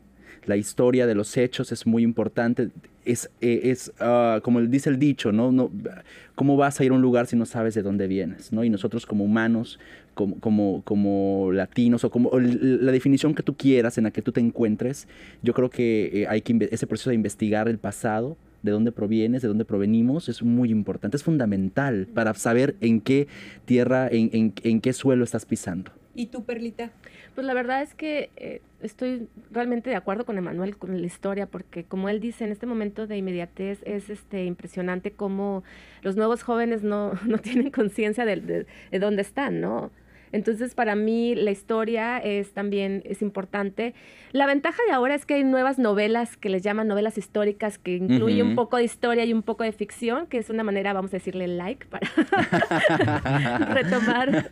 la 0.45 0.57
historia 0.57 1.07
de 1.07 1.15
los 1.15 1.37
hechos 1.37 1.71
es 1.71 1.87
muy 1.87 2.03
importante. 2.03 2.69
Es, 3.03 3.31
eh, 3.41 3.61
es 3.63 3.91
ah, 3.99 4.41
como 4.43 4.61
dice 4.61 4.91
el 4.91 4.99
dicho, 4.99 5.31
¿no? 5.31 5.51
¿no? 5.51 5.71
¿Cómo 6.35 6.55
vas 6.55 6.79
a 6.79 6.83
ir 6.83 6.91
a 6.91 6.93
un 6.93 7.01
lugar 7.01 7.25
si 7.25 7.35
no 7.35 7.47
sabes 7.47 7.73
de 7.73 7.81
dónde 7.81 8.05
vienes? 8.05 8.53
¿no? 8.53 8.63
Y 8.63 8.69
nosotros 8.69 9.07
como 9.07 9.23
humanos, 9.23 9.79
como, 10.13 10.39
como, 10.39 10.83
como 10.83 11.51
latinos, 11.51 12.03
o 12.03 12.11
como 12.11 12.29
la 12.39 12.91
definición 12.91 13.33
que 13.33 13.41
tú 13.41 13.55
quieras 13.55 13.97
en 13.97 14.03
la 14.03 14.11
que 14.11 14.21
tú 14.21 14.31
te 14.31 14.39
encuentres, 14.39 15.07
yo 15.41 15.55
creo 15.55 15.71
que 15.71 16.11
eh, 16.13 16.27
hay 16.27 16.41
que 16.41 16.69
ese 16.71 16.85
proceso 16.85 17.09
de 17.09 17.15
investigar 17.15 17.67
el 17.67 17.79
pasado, 17.79 18.37
de 18.65 18.71
dónde 18.71 18.91
provienes, 18.91 19.41
de 19.41 19.47
dónde 19.47 19.65
provenimos, 19.65 20.27
es 20.27 20.43
muy 20.43 20.71
importante, 20.71 21.15
es 21.15 21.23
fundamental 21.23 22.07
para 22.13 22.33
saber 22.33 22.75
en 22.81 22.99
qué 22.99 23.27
tierra, 23.65 24.07
en, 24.11 24.53
en, 24.61 24.81
qué 24.81 24.93
suelo 24.93 25.23
estás 25.23 25.45
pisando. 25.45 25.91
¿Y 26.13 26.27
tú, 26.27 26.43
Perlita? 26.45 26.91
Pues 27.35 27.45
la 27.45 27.53
verdad 27.53 27.81
es 27.81 27.93
que 27.93 28.29
eh, 28.37 28.61
estoy 28.81 29.27
realmente 29.51 29.89
de 29.89 29.97
acuerdo 29.97 30.25
con 30.25 30.37
Emanuel 30.37 30.77
con 30.77 30.99
la 30.99 31.05
historia, 31.05 31.45
porque 31.45 31.83
como 31.83 32.07
él 32.07 32.19
dice, 32.21 32.45
en 32.45 32.51
este 32.51 32.65
momento 32.65 33.07
de 33.07 33.17
inmediatez 33.17 33.79
es 33.83 34.09
este 34.09 34.45
impresionante 34.45 35.11
cómo 35.11 35.63
los 36.01 36.15
nuevos 36.15 36.43
jóvenes 36.43 36.83
no, 36.83 37.13
no 37.27 37.37
tienen 37.37 37.71
conciencia 37.71 38.25
de, 38.25 38.37
de, 38.37 38.65
de, 38.91 38.99
dónde 38.99 39.21
están, 39.21 39.61
¿no? 39.61 39.91
Entonces, 40.35 40.75
para 40.75 40.95
mí 40.95 41.33
la 41.33 41.51
historia 41.51 42.17
es 42.17 42.51
también 42.51 43.01
es 43.05 43.21
importante. 43.21 43.93
La 44.33 44.45
ventaja 44.45 44.83
de 44.85 44.93
ahora 44.93 45.15
es 45.15 45.25
que 45.25 45.35
hay 45.35 45.45
nuevas 45.45 45.79
novelas 45.79 46.35
que 46.35 46.49
les 46.49 46.61
llaman 46.61 46.89
novelas 46.89 47.17
históricas 47.17 47.77
que 47.77 47.95
incluyen 47.95 48.47
un 48.47 48.55
poco 48.55 48.75
de 48.75 48.83
historia 48.83 49.23
y 49.23 49.31
un 49.31 49.43
poco 49.43 49.63
de 49.63 49.71
ficción, 49.71 50.27
que 50.27 50.37
es 50.37 50.49
una 50.49 50.63
manera, 50.63 50.91
vamos 50.91 51.13
a 51.13 51.17
decirle 51.17 51.47
like 51.47 51.85
para 51.85 52.05
retomar. 53.73 54.51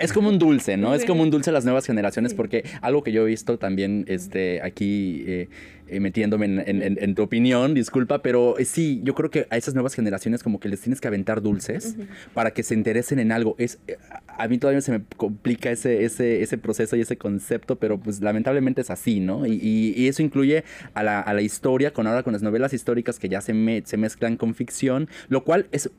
Es 0.00 0.14
como 0.14 0.30
un 0.30 0.38
dulce, 0.38 0.78
¿no? 0.78 0.94
Es 0.94 1.04
como 1.04 1.22
un 1.22 1.30
dulce 1.30 1.50
a 1.50 1.52
las 1.52 1.64
nuevas 1.64 1.84
generaciones 1.84 2.32
porque 2.32 2.64
algo 2.80 3.02
que 3.02 3.12
yo 3.12 3.22
he 3.22 3.26
visto 3.26 3.58
también 3.58 4.06
este 4.08 4.62
aquí 4.62 5.24
eh, 5.26 5.48
eh, 5.90 6.00
metiéndome 6.00 6.46
en, 6.66 7.14
tu 7.14 7.22
opinión, 7.22 7.74
disculpa, 7.74 8.22
pero 8.22 8.58
eh, 8.58 8.64
sí, 8.64 9.00
yo 9.04 9.14
creo 9.14 9.30
que 9.30 9.46
a 9.50 9.56
esas 9.56 9.74
nuevas 9.74 9.94
generaciones 9.94 10.42
como 10.42 10.60
que 10.60 10.68
les 10.68 10.80
tienes 10.80 11.00
que 11.00 11.08
aventar 11.08 11.42
dulces 11.42 11.96
para 12.34 12.52
que 12.52 12.62
se 12.62 12.74
interesen 12.74 13.18
en 13.18 13.32
algo. 13.32 13.54
Es, 13.58 13.78
eh, 13.86 13.96
a 14.26 14.48
mí 14.48 14.58
todavía 14.58 14.80
se 14.80 14.92
me 14.92 15.02
complica 15.16 15.70
ese, 15.70 16.04
ese, 16.04 16.42
ese 16.42 16.58
proceso 16.58 16.96
y 16.96 17.00
ese 17.00 17.16
concepto, 17.16 17.76
pero 17.76 17.98
pues 17.98 18.20
lamentablemente 18.20 18.80
es 18.80 18.90
así, 18.90 19.20
¿no? 19.20 19.46
Y, 19.46 20.08
eso 20.08 20.22
incluye 20.22 20.64
a 20.94 21.02
la, 21.02 21.20
a 21.20 21.34
la, 21.34 21.42
historia, 21.42 21.92
con 21.92 22.06
ahora 22.06 22.22
con 22.22 22.32
las 22.32 22.42
novelas 22.42 22.72
históricas 22.72 23.18
que 23.18 23.28
ya 23.28 23.40
se, 23.40 23.52
me, 23.52 23.82
se 23.84 23.96
mezclan 23.96 24.36
con 24.36 24.54
ficción, 24.54 25.08
lo 25.28 25.44
cual 25.44 25.66
es 25.72 25.90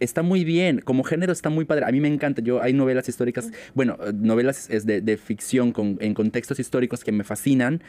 está 0.00 0.22
muy 0.22 0.44
bien, 0.44 0.80
como 0.80 1.04
género 1.04 1.32
está 1.32 1.50
muy 1.50 1.64
padre. 1.64 1.84
A 1.86 1.92
mí 1.92 2.00
me 2.00 2.08
encanta, 2.08 2.42
yo 2.42 2.62
hay 2.62 2.72
novelas 2.72 3.08
históricas, 3.08 3.50
bueno, 3.74 3.96
novelas 4.14 4.70
es 4.70 4.86
de, 4.86 5.16
ficción 5.16 5.72
con, 5.72 5.96
en 6.00 6.14
contextos 6.14 6.58
históricos 6.58 7.04
que 7.04 7.12
me 7.12 7.24
fascinan, 7.24 7.82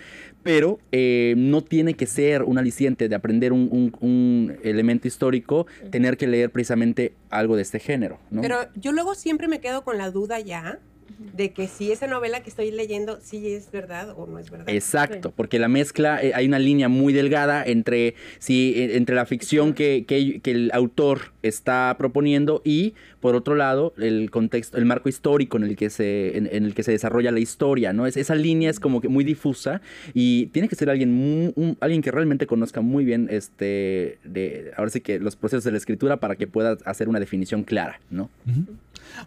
pero 0.43 0.79
eh, 0.91 1.33
no 1.37 1.63
tiene 1.63 1.95
que 1.95 2.05
ser 2.05 2.43
un 2.43 2.57
aliciente 2.57 3.09
de 3.09 3.15
aprender 3.15 3.51
un, 3.53 3.91
un, 3.99 4.57
elemento 4.63 5.07
histórico, 5.07 5.67
tener 5.91 6.17
que 6.17 6.27
leer 6.27 6.51
precisamente 6.51 7.13
algo 7.29 7.55
de 7.55 7.61
este 7.61 7.79
género. 7.79 8.19
¿no? 8.29 8.41
Pero 8.41 8.67
yo 8.75 8.91
luego 8.91 9.15
siempre 9.15 9.47
me 9.47 9.59
quedo 9.59 9.83
con 9.83 9.97
la 9.97 10.11
duda 10.11 10.39
ya 10.39 10.79
de 11.17 11.51
que 11.51 11.67
si 11.67 11.91
esa 11.91 12.07
novela 12.07 12.41
que 12.41 12.49
estoy 12.49 12.71
leyendo 12.71 13.19
sí 13.21 13.53
es 13.53 13.71
verdad 13.71 14.13
o 14.17 14.25
no 14.27 14.39
es 14.39 14.49
verdad. 14.49 14.69
Exacto, 14.69 15.31
porque 15.31 15.59
la 15.59 15.67
mezcla, 15.67 16.21
eh, 16.21 16.31
hay 16.33 16.47
una 16.47 16.59
línea 16.59 16.89
muy 16.89 17.13
delgada 17.13 17.63
entre, 17.63 18.15
si, 18.39 18.73
e, 18.75 18.97
entre 18.97 19.15
la 19.15 19.25
ficción 19.25 19.73
que, 19.73 20.05
que, 20.07 20.41
el 20.51 20.71
autor 20.73 21.33
está 21.41 21.95
proponiendo 21.97 22.61
y, 22.63 22.93
por 23.19 23.35
otro 23.35 23.55
lado, 23.55 23.93
el 23.97 24.29
contexto, 24.31 24.77
el 24.77 24.85
marco 24.85 25.09
histórico 25.09 25.57
en 25.57 25.63
el 25.63 25.75
que 25.75 25.89
se, 25.89 26.37
en, 26.37 26.47
el 26.47 26.73
que 26.73 26.83
se 26.83 26.91
desarrolla 26.91 27.31
la 27.31 27.39
historia, 27.39 27.93
¿no? 27.93 28.07
Es, 28.07 28.17
esa 28.17 28.35
línea 28.35 28.69
es 28.69 28.79
como 28.79 29.01
que 29.01 29.09
muy 29.09 29.23
difusa 29.23 29.81
y 30.13 30.47
tiene 30.47 30.67
que 30.67 30.75
ser 30.75 30.89
alguien, 30.89 31.53
alguien 31.79 32.01
que 32.01 32.11
realmente 32.11 32.47
conozca 32.47 32.81
muy 32.81 33.05
bien 33.05 33.27
este, 33.31 34.19
de, 34.23 34.71
ahora 34.77 34.91
sí 34.91 35.01
que 35.01 35.19
los 35.19 35.35
procesos 35.35 35.63
de 35.63 35.71
la 35.71 35.77
escritura 35.77 36.17
para 36.17 36.35
que 36.35 36.47
pueda 36.47 36.77
hacer 36.85 37.09
una 37.09 37.19
definición 37.19 37.63
clara, 37.63 37.99
¿no? 38.09 38.29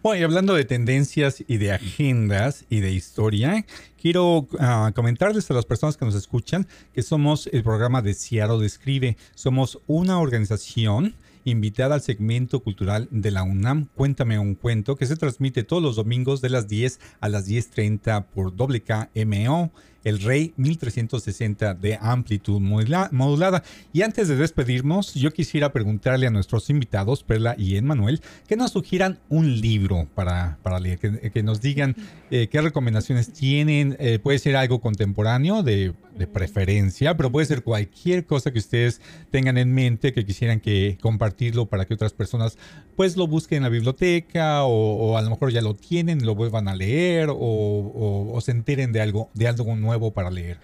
Bueno, 0.02 0.20
y 0.20 0.24
hablando 0.24 0.54
de 0.54 0.64
tendencias 0.64 1.42
y 1.46 1.56
de 1.58 1.72
agendas 1.72 2.64
y 2.68 2.80
de 2.80 2.92
historia, 2.92 3.64
quiero 4.00 4.46
ah, 4.58 4.92
comentarles 4.94 5.50
a 5.50 5.54
las 5.54 5.66
personas 5.66 5.96
que 5.96 6.04
nos 6.04 6.14
escuchan 6.14 6.66
que 6.94 7.02
somos 7.02 7.48
el 7.52 7.62
programa 7.62 8.02
de 8.02 8.14
Seattle 8.14 8.58
Describe. 8.58 9.16
Somos 9.34 9.80
una 9.86 10.18
organización 10.18 11.14
invitada 11.44 11.94
al 11.94 12.02
segmento 12.02 12.60
cultural 12.60 13.08
de 13.10 13.30
la 13.30 13.42
UNAM 13.42 13.88
Cuéntame 13.94 14.38
un 14.38 14.54
cuento 14.54 14.96
que 14.96 15.06
se 15.06 15.16
transmite 15.16 15.64
todos 15.64 15.82
los 15.82 15.96
domingos 15.96 16.40
de 16.40 16.50
las 16.50 16.68
10 16.68 17.00
a 17.20 17.28
las 17.28 17.48
10.30 17.48 18.26
por 18.26 18.52
WKMO 18.52 19.72
el 20.04 20.20
Rey 20.20 20.52
1360 20.56 21.74
de 21.74 21.98
amplitud 22.00 22.60
modulada. 22.60 23.62
Y 23.92 24.02
antes 24.02 24.28
de 24.28 24.36
despedirnos, 24.36 25.14
yo 25.14 25.32
quisiera 25.32 25.72
preguntarle 25.72 26.26
a 26.26 26.30
nuestros 26.30 26.70
invitados, 26.70 27.22
Perla 27.22 27.54
y 27.58 27.76
Emmanuel, 27.76 28.20
que 28.46 28.56
nos 28.56 28.72
sugieran 28.72 29.18
un 29.28 29.60
libro 29.60 30.08
para, 30.14 30.58
para 30.62 30.78
leer, 30.78 30.98
que, 30.98 31.42
nos 31.42 31.60
digan 31.60 31.96
eh, 32.30 32.48
qué 32.48 32.60
recomendaciones 32.60 33.32
tienen. 33.32 33.96
Eh, 33.98 34.18
puede 34.18 34.38
ser 34.38 34.56
algo 34.56 34.80
contemporáneo 34.80 35.62
de, 35.62 35.94
de, 36.16 36.26
preferencia, 36.26 37.16
pero 37.16 37.30
puede 37.30 37.46
ser 37.46 37.62
cualquier 37.62 38.24
cosa 38.26 38.52
que 38.52 38.58
ustedes 38.58 39.00
tengan 39.30 39.58
en 39.58 39.72
mente 39.72 40.12
que 40.12 40.24
quisieran 40.24 40.60
que 40.60 40.98
compartirlo 41.00 41.66
para 41.66 41.86
que 41.86 41.94
otras 41.94 42.12
personas 42.12 42.58
pues 42.96 43.16
lo 43.16 43.26
busquen 43.26 43.58
en 43.58 43.62
la 43.64 43.68
biblioteca 43.68 44.64
o, 44.64 45.16
a 45.16 45.22
lo 45.22 45.30
mejor 45.30 45.52
ya 45.52 45.62
lo 45.62 45.74
tienen, 45.74 46.26
lo 46.26 46.34
vuelvan 46.34 46.68
a 46.68 46.74
leer 46.74 47.28
o, 47.30 48.32
o 48.32 48.40
se 48.40 48.50
enteren 48.50 48.92
de 48.92 49.00
algo, 49.00 49.30
de 49.34 49.46
algo 49.46 49.76
nuevo 49.76 49.87
nuevo 49.88 50.10
para 50.10 50.30
leer? 50.30 50.58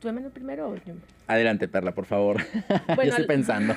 ¿Tú 0.00 0.08
el 0.08 0.30
primero 0.30 0.70
o 0.70 0.74
yo? 0.76 0.94
Adelante, 1.26 1.68
Perla, 1.68 1.92
por 1.92 2.06
favor. 2.06 2.38
yo 2.96 3.02
estoy 3.02 3.26
pensando. 3.26 3.74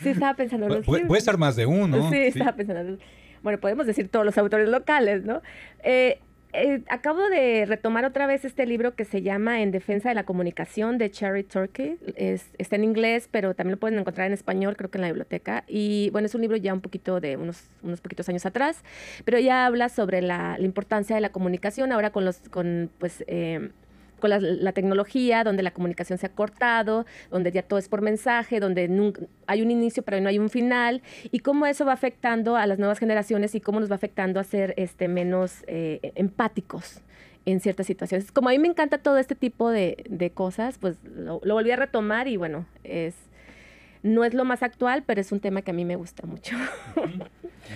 sí, 0.00 0.08
estaba 0.10 0.34
pensando. 0.34 0.68
Los 0.68 0.84
puede, 0.84 1.06
puede 1.06 1.20
ser 1.20 1.36
más 1.36 1.56
de 1.56 1.66
uno. 1.66 2.10
Sí, 2.10 2.16
estaba 2.16 2.52
pensando. 2.52 2.98
Bueno, 3.42 3.60
podemos 3.60 3.86
decir 3.86 4.08
todos 4.08 4.24
los 4.24 4.36
autores 4.38 4.68
locales, 4.68 5.24
¿no? 5.24 5.42
Eh, 5.82 6.20
eh, 6.54 6.82
acabo 6.88 7.20
de 7.28 7.66
retomar 7.66 8.04
otra 8.04 8.26
vez 8.26 8.44
este 8.44 8.66
libro 8.66 8.94
que 8.94 9.04
se 9.04 9.22
llama 9.22 9.60
En 9.60 9.70
Defensa 9.70 10.08
de 10.08 10.14
la 10.14 10.24
Comunicación 10.24 10.98
de 10.98 11.10
Cherry 11.10 11.44
Turkey. 11.44 11.98
Es, 12.16 12.46
está 12.58 12.76
en 12.76 12.84
inglés, 12.84 13.28
pero 13.30 13.54
también 13.54 13.72
lo 13.72 13.80
pueden 13.80 13.98
encontrar 13.98 14.26
en 14.26 14.32
español, 14.32 14.76
creo 14.76 14.90
que 14.90 14.98
en 14.98 15.02
la 15.02 15.08
biblioteca. 15.08 15.64
Y 15.66 16.10
bueno, 16.10 16.26
es 16.26 16.34
un 16.34 16.40
libro 16.40 16.56
ya 16.56 16.72
un 16.72 16.80
poquito 16.80 17.20
de 17.20 17.36
unos, 17.36 17.68
unos 17.82 18.00
poquitos 18.00 18.28
años 18.28 18.46
atrás, 18.46 18.82
pero 19.24 19.38
ya 19.38 19.66
habla 19.66 19.88
sobre 19.88 20.22
la, 20.22 20.56
la 20.58 20.64
importancia 20.64 21.16
de 21.16 21.22
la 21.22 21.30
comunicación 21.30 21.92
ahora 21.92 22.10
con 22.10 22.24
los, 22.24 22.38
con 22.48 22.90
pues, 22.98 23.24
eh, 23.26 23.70
con 24.20 24.30
la, 24.30 24.72
tecnología, 24.72 25.44
donde 25.44 25.62
la 25.62 25.72
comunicación 25.72 26.18
se 26.18 26.26
ha 26.26 26.28
cortado, 26.30 27.06
donde 27.30 27.52
ya 27.52 27.62
todo 27.62 27.78
es 27.78 27.88
por 27.88 28.00
mensaje, 28.02 28.60
donde 28.60 28.88
nunca, 28.88 29.22
hay 29.46 29.62
un 29.62 29.70
inicio 29.70 30.02
pero 30.02 30.20
no 30.20 30.28
hay 30.28 30.38
un 30.38 30.50
final, 30.50 31.02
y 31.30 31.40
cómo 31.40 31.66
eso 31.66 31.84
va 31.84 31.92
afectando 31.92 32.56
a 32.56 32.66
las 32.66 32.78
nuevas 32.78 32.98
generaciones 32.98 33.54
y 33.54 33.60
cómo 33.60 33.80
nos 33.80 33.90
va 33.90 33.96
afectando 33.96 34.40
a 34.40 34.44
ser 34.44 34.74
este, 34.76 35.08
menos 35.08 35.64
eh, 35.66 36.12
empáticos 36.14 37.02
en 37.46 37.60
ciertas 37.60 37.86
situaciones. 37.86 38.32
Como 38.32 38.48
a 38.48 38.52
mí 38.52 38.58
me 38.58 38.68
encanta 38.68 38.98
todo 38.98 39.18
este 39.18 39.34
tipo 39.34 39.70
de, 39.70 40.04
de 40.08 40.30
cosas, 40.30 40.78
pues 40.78 40.96
lo, 41.04 41.40
volví 41.40 41.70
a 41.70 41.76
retomar 41.76 42.28
y 42.28 42.36
bueno, 42.36 42.66
es 42.84 43.14
no 44.02 44.24
es 44.24 44.34
lo 44.34 44.44
más 44.44 44.62
actual, 44.62 45.02
pero 45.06 45.20
es 45.20 45.32
un 45.32 45.40
tema 45.40 45.62
que 45.62 45.70
a 45.70 45.74
mí 45.74 45.84
me 45.84 45.96
gusta 45.96 46.26
mucho. 46.26 46.56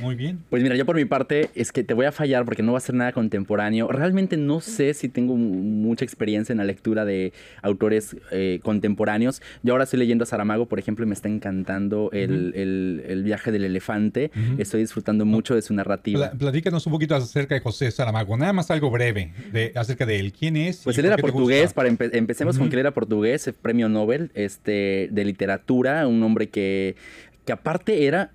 Muy 0.01 0.15
bien. 0.15 0.41
Pues 0.51 0.63
mira, 0.63 0.77
yo 0.77 0.87
por 0.87 0.97
mi 0.97 1.05
parte 1.05 1.51
es 1.55 1.73
que 1.73 1.85
te 1.85 1.95
voy 1.95 2.07
a 2.07 2.13
fallar 2.13 2.45
porque 2.45 2.63
no 2.63 2.73
va 2.73 2.79
a 2.79 2.81
ser 2.81 2.95
nada 2.95 3.13
contemporáneo. 3.13 3.89
Realmente 3.89 4.37
no 4.37 4.61
sé 4.61 4.95
si 4.95 5.09
tengo 5.09 5.37
mucha 5.37 6.05
experiencia 6.05 6.53
en 6.53 6.59
la 6.59 6.65
lectura 6.65 7.05
de 7.05 7.33
autores 7.63 8.17
eh, 8.31 8.61
contemporáneos. 8.63 9.43
Yo 9.63 9.73
ahora 9.75 9.85
estoy 9.85 9.99
leyendo 9.99 10.25
a 10.25 10.27
Saramago, 10.27 10.67
por 10.67 10.79
ejemplo, 10.79 11.05
y 11.05 11.09
me 11.09 11.15
está 11.15 11.29
encantando 11.29 12.11
el, 12.13 12.53
el, 12.55 13.23
viaje 13.23 13.51
del 13.53 13.65
elefante. 13.65 14.31
Estoy 14.59 14.81
disfrutando 14.81 15.25
mucho 15.25 15.55
de 15.55 15.63
su 15.63 15.75
narrativa. 15.75 16.31
platícanos 16.31 16.87
un 16.87 16.93
poquito 16.93 17.15
acerca 17.15 17.55
de 17.55 17.61
José 17.61 17.91
Saramago. 17.91 18.37
Nada 18.37 18.53
más 18.53 18.71
algo 18.71 18.91
breve 18.91 19.33
de, 19.53 19.73
acerca 19.75 20.07
de 20.07 20.19
él. 20.19 20.33
¿Quién 20.33 20.57
es? 20.57 20.83
Pues 20.85 20.97
él 20.99 21.07
era 21.07 21.17
portugués. 21.17 21.73
Para 21.73 21.89
empecemos 21.89 22.59
con 22.59 22.69
que 22.69 22.77
él 22.77 22.81
era 22.81 22.93
portugués, 22.93 23.53
premio 23.61 23.89
Nobel 23.89 24.31
este, 24.35 25.09
de 25.11 25.25
literatura. 25.25 26.07
Un 26.07 26.23
hombre 26.23 26.49
que, 26.49 26.97
que 27.45 27.53
aparte 27.53 28.07
era 28.07 28.33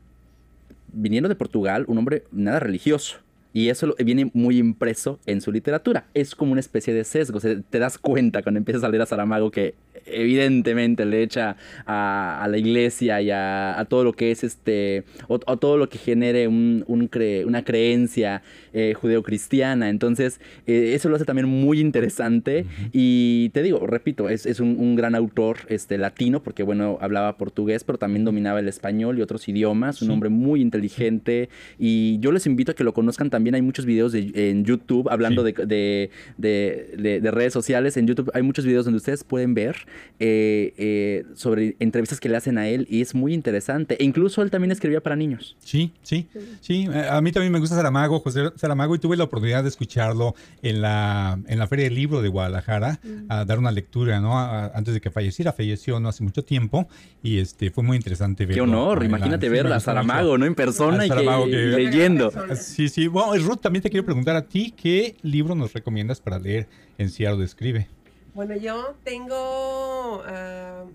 viniendo 0.94 1.30
de 1.30 1.36
Portugal, 1.36 1.86
un 1.88 1.98
hombre 1.98 2.24
nada 2.32 2.60
religioso. 2.60 3.18
Y 3.56 3.70
eso 3.70 3.94
viene 4.04 4.32
muy 4.34 4.58
impreso 4.58 5.20
en 5.28 5.40
su 5.40 5.52
literatura. 5.52 6.08
Es 6.16 6.34
como 6.34 6.52
una 6.52 6.60
especie 6.60 6.92
de 6.92 7.04
sesgo. 7.04 7.40
te 7.40 7.80
das 7.80 8.00
cuenta 8.00 8.42
cuando 8.42 8.58
empiezas 8.58 8.84
a 8.84 8.90
leer 8.90 9.04
a 9.04 9.06
Saramago 9.06 9.52
que 9.52 9.76
evidentemente 10.06 11.06
le 11.06 11.24
echa 11.24 11.56
a, 11.86 12.48
la 12.50 12.58
iglesia 12.58 13.22
y 13.22 13.32
a, 13.32 13.86
todo 13.90 14.04
lo 14.04 14.14
que 14.14 14.32
es 14.32 14.44
este, 14.44 15.04
o, 15.28 15.40
todo 15.40 15.78
lo 15.78 15.90
que 15.90 15.98
genere 15.98 16.48
un, 16.48 16.84
una 16.88 17.64
creencia 17.64 18.42
eh, 18.74 18.94
judeocristiana. 18.94 19.90
Entonces, 19.90 20.40
eh, 20.68 20.94
eso 20.96 21.10
lo 21.10 21.16
hace 21.16 21.26
también 21.26 21.48
muy 21.48 21.80
interesante. 21.80 22.66
Y 22.92 23.50
te 23.50 23.64
digo, 23.64 23.86
repito, 23.86 24.30
es, 24.30 24.46
es 24.46 24.60
un, 24.60 24.80
un, 24.80 24.96
gran 24.96 25.16
autor 25.16 25.58
este, 25.70 25.98
latino, 25.98 26.42
porque 26.44 26.64
bueno, 26.64 26.98
hablaba 27.02 27.38
portugués, 27.38 27.84
pero 27.84 27.98
también 27.98 28.26
dominaba 28.26 28.60
el 28.60 28.68
español 28.68 29.18
y 29.18 29.22
otros 29.22 29.48
idiomas. 29.48 30.02
Un 30.02 30.12
hombre 30.12 30.30
muy 30.30 30.62
inteligente. 30.62 31.50
Y 31.78 32.20
yo 32.20 32.32
les 32.32 32.46
invito 32.46 32.72
a 32.72 32.76
que 32.76 32.84
lo 32.84 32.94
conozcan 32.94 33.30
también. 33.30 33.56
Hay 33.56 33.62
muchos 33.62 33.86
videos 33.86 34.14
en 34.14 34.66
YouTube 34.66 35.10
hablando 35.10 35.44
de, 35.44 35.54
de, 35.54 36.10
de, 36.38 37.20
de, 37.22 37.32
redes 37.32 37.54
sociales. 37.54 37.98
En 37.98 38.08
YouTube 38.08 38.32
hay 38.34 38.42
muchos 38.42 38.66
videos 38.66 38.86
donde 38.86 38.98
ustedes 38.98 39.24
pueden 39.24 39.54
ver 39.54 39.76
eh, 40.20 40.74
eh, 40.78 41.26
sobre 41.36 41.76
entrevistas 41.80 42.20
que 42.20 42.30
le 42.30 42.38
hacen 42.38 42.58
a 42.58 42.68
él 42.68 42.88
y 42.90 43.02
es 43.02 43.16
muy 43.16 43.34
interesante. 43.34 44.02
E 44.02 44.06
incluso 44.06 44.42
él 44.42 44.52
también 44.52 44.72
escribía 44.72 45.02
para 45.02 45.16
niños. 45.16 45.56
Sí, 45.60 45.94
sí, 46.02 46.28
sí. 46.62 46.88
A 47.10 47.20
mí 47.22 47.32
también 47.32 47.52
me 47.52 47.60
gusta 47.60 47.76
Saramago, 47.76 48.20
José 48.20 48.52
Saramago, 48.56 48.96
y 48.96 49.00
tuve 49.00 49.18
la 49.18 49.26
oportunidad 49.26 49.64
de 49.64 49.70
escucharlo 49.70 50.36
en 50.62 50.82
la, 50.82 51.40
en 51.48 51.60
la 51.60 51.68
Feria 51.68 51.86
del 51.86 51.96
Libro 51.96 52.22
de 52.22 52.30
Guadalajara, 52.30 53.00
a 53.30 53.46
dar 53.46 53.60
una 53.60 53.72
lectura, 53.72 54.20
¿no? 54.20 54.38
antes 54.38 54.94
de 54.94 55.02
que 55.02 55.12
falleciera, 55.12 55.52
falleció 55.54 56.00
no 56.00 56.10
hace 56.10 56.24
mucho 56.24 56.44
tiempo 56.44 56.88
y 57.22 57.40
este 57.40 57.72
fue 57.72 57.84
muy 57.84 57.98
interesante 57.98 58.46
verlo. 58.46 58.64
Qué 58.64 58.70
honor, 58.70 59.04
imagínate 59.04 59.50
verla, 59.50 59.80
Saramago, 59.80 60.38
¿no? 60.38 60.46
En 60.46 60.56
persona 60.56 61.06
y, 61.06 61.10
leyendo. 61.50 62.32
Sí, 62.56 62.90
sí. 62.90 63.08
Bueno, 63.08 63.36
Ruth, 63.44 63.62
también 63.62 63.82
te 63.84 63.90
quiero 63.90 64.06
preguntar 64.06 64.36
a 64.36 64.44
ti, 64.44 64.74
¿qué 64.76 65.16
libro 65.22 65.56
nos 65.56 65.74
recomiendas 65.74 66.22
para 66.22 66.40
leer 66.40 66.68
en 66.98 67.10
Seattle 67.10 67.44
Escribe? 67.44 67.88
Bueno, 68.34 68.56
yo 68.56 68.96
tengo 69.04 70.24
ah, 70.26 70.86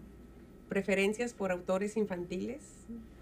preferencias 0.69 1.33
por 1.33 1.53
autores 1.53 1.97
infantiles. 1.97 2.63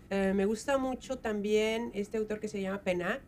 Eh, 0.09 0.33
me 0.35 0.47
gusta 0.47 0.79
mucho 0.79 1.19
también 1.19 1.91
este 1.93 2.17
autor 2.17 2.41
que 2.41 2.49
se 2.49 2.63
llama 2.63 2.81
Penac. 2.81 3.21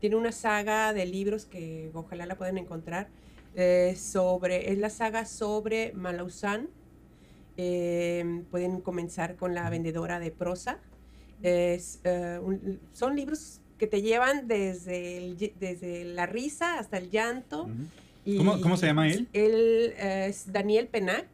Tiene 0.00 0.16
una 0.16 0.32
saga 0.32 0.94
de 0.94 1.04
libros 1.04 1.44
que 1.44 1.90
ojalá 1.92 2.24
la 2.24 2.36
puedan 2.36 2.56
encontrar. 2.56 3.08
Eh, 3.54 3.94
sobre, 3.98 4.72
es 4.72 4.78
la 4.78 4.88
saga 4.88 5.26
sobre 5.26 5.92
Malausan. 5.92 6.70
Eh, 7.58 8.42
pueden 8.50 8.80
comenzar 8.80 9.36
con 9.36 9.54
La 9.54 9.68
vendedora 9.68 10.20
de 10.20 10.30
prosa. 10.30 10.78
Es, 11.42 12.00
son 12.94 13.14
libros 13.14 13.60
que 13.76 13.86
te 13.86 14.00
llevan 14.00 14.48
desde, 14.48 15.52
desde 15.58 16.04
la 16.04 16.24
risa 16.24 16.78
hasta 16.78 16.96
el 16.96 17.10
llanto. 17.10 17.68
¿Cómo, 18.36 18.76
se 18.76 18.86
llama 18.86 19.08
él? 19.08 19.28
Él 19.32 19.94
es 19.98 20.52
Daniel 20.52 20.88
Penac 20.88 21.26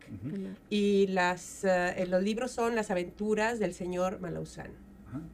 y 0.70 1.08
las, 1.08 1.64
eh, 1.64 2.06
los 2.08 2.22
libros 2.22 2.52
son 2.52 2.74
Las 2.76 2.90
aventuras 2.90 3.58
del 3.58 3.74
señor 3.74 4.20
Malausán. 4.20 4.70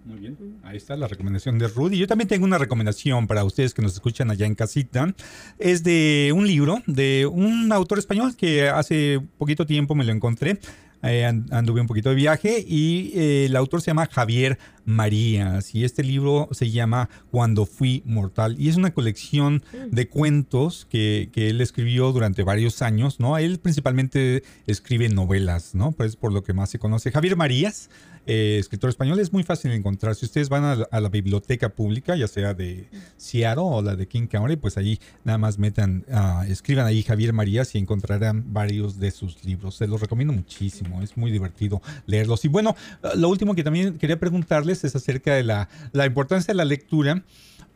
muy 0.05 0.19
bien. 0.19 0.37
Ahí 0.63 0.77
está 0.77 0.97
la 0.97 1.09
recomendación 1.09 1.59
de 1.59 1.69
Rudy. 1.69 1.99
Yo 1.99 2.07
también 2.07 2.29
tengo 2.29 2.45
una 2.45 2.59
recomendación 2.59 3.27
para 3.27 3.45
ustedes 3.45 3.75
que 3.75 3.83
nos 3.83 3.93
escuchan 3.93 4.31
allá 4.31 4.47
en 4.47 4.55
casita. 4.55 5.15
Es 5.59 5.83
de 5.83 6.33
un 6.35 6.47
libro 6.47 6.83
de 6.87 7.27
un 7.27 7.71
autor 7.73 7.99
español 7.99 8.35
que 8.37 8.69
hace 8.69 9.21
poquito 9.39 9.67
tiempo 9.67 9.95
me 9.95 10.05
lo 10.05 10.13
encontré. 10.13 10.59
Eh, 11.03 11.25
anduve 11.25 11.81
un 11.81 11.89
poquito 11.89 12.11
de 12.11 12.15
viaje 12.15 12.65
y 12.67 13.13
eh, 13.15 13.47
el 13.47 13.57
autor 13.57 13.83
se 13.83 13.89
llama 13.89 14.07
Javier 14.07 14.59
Marías 14.85 15.75
y 15.75 15.85
este 15.85 16.05
libro 16.05 16.49
se 16.53 16.71
llama 16.71 17.09
Cuando 17.33 17.67
fui 17.67 18.05
mortal 18.07 18.55
y 18.59 18.69
es 18.69 18.77
una 18.77 18.93
colección 18.93 19.65
de 19.91 20.09
cuentos 20.09 20.87
que, 20.89 21.29
que 21.33 21.49
él 21.49 21.61
escribió 21.61 22.13
durante 22.13 22.45
varios 22.45 22.83
años, 22.83 23.19
¿no? 23.19 23.37
Él 23.37 23.59
principalmente 23.59 24.45
escribe 24.67 25.09
novelas, 25.09 25.75
¿no? 25.75 25.91
Pues 25.91 26.15
por 26.15 26.33
lo 26.33 26.45
que 26.45 26.53
más 26.53 26.71
se 26.71 26.79
conoce. 26.79 27.11
Javier 27.11 27.37
Marías 27.37 27.91
eh, 28.25 28.59
escritor 28.61 28.89
español, 28.89 29.19
es 29.19 29.33
muy 29.33 29.43
fácil 29.43 29.73
de 29.73 29.77
encontrar. 29.77 30.15
Si 30.15 30.25
ustedes 30.27 30.49
van 30.49 30.65
a 30.65 31.01
la, 31.01 31.09
biblioteca 31.09 31.71
pública, 31.71 32.15
ya 32.15 32.29
sea 32.29 32.55
de 32.55 32.89
Seattle 33.17 33.65
o 33.67 33.83
la 33.83 33.97
de 33.97 34.07
King 34.07 34.29
County, 34.29 34.57
pues 34.57 34.77
ahí 34.77 35.01
nada 35.25 35.39
más 35.39 35.59
metan, 35.59 36.05
uh, 36.09 36.45
escriban 36.45 36.87
ahí 36.87 37.03
Javier 37.03 37.33
Marías 37.33 37.75
y 37.75 37.79
encontrarán 37.79 38.53
varios 38.53 39.01
de 39.01 39.11
sus 39.11 39.45
libros. 39.45 39.75
Se 39.75 39.89
los 39.89 40.01
recomiendo 40.01 40.33
muchísimo, 40.33 40.92
es 41.01 41.17
muy 41.17 41.31
divertido 41.31 41.81
leerlos. 42.07 42.45
Y 42.45 42.49
bueno, 42.49 42.77
lo 43.17 43.29
último 43.29 43.55
que 43.55 43.63
también 43.63 43.99
quería 43.99 44.19
preguntarles 44.19 44.85
es 44.85 44.97
acerca 44.97 45.35
de 45.35 45.45
la, 45.45 45.69
la 45.93 46.05
importancia 46.05 46.53
de 46.53 46.57
la 46.57 46.65
lectura, 46.65 47.23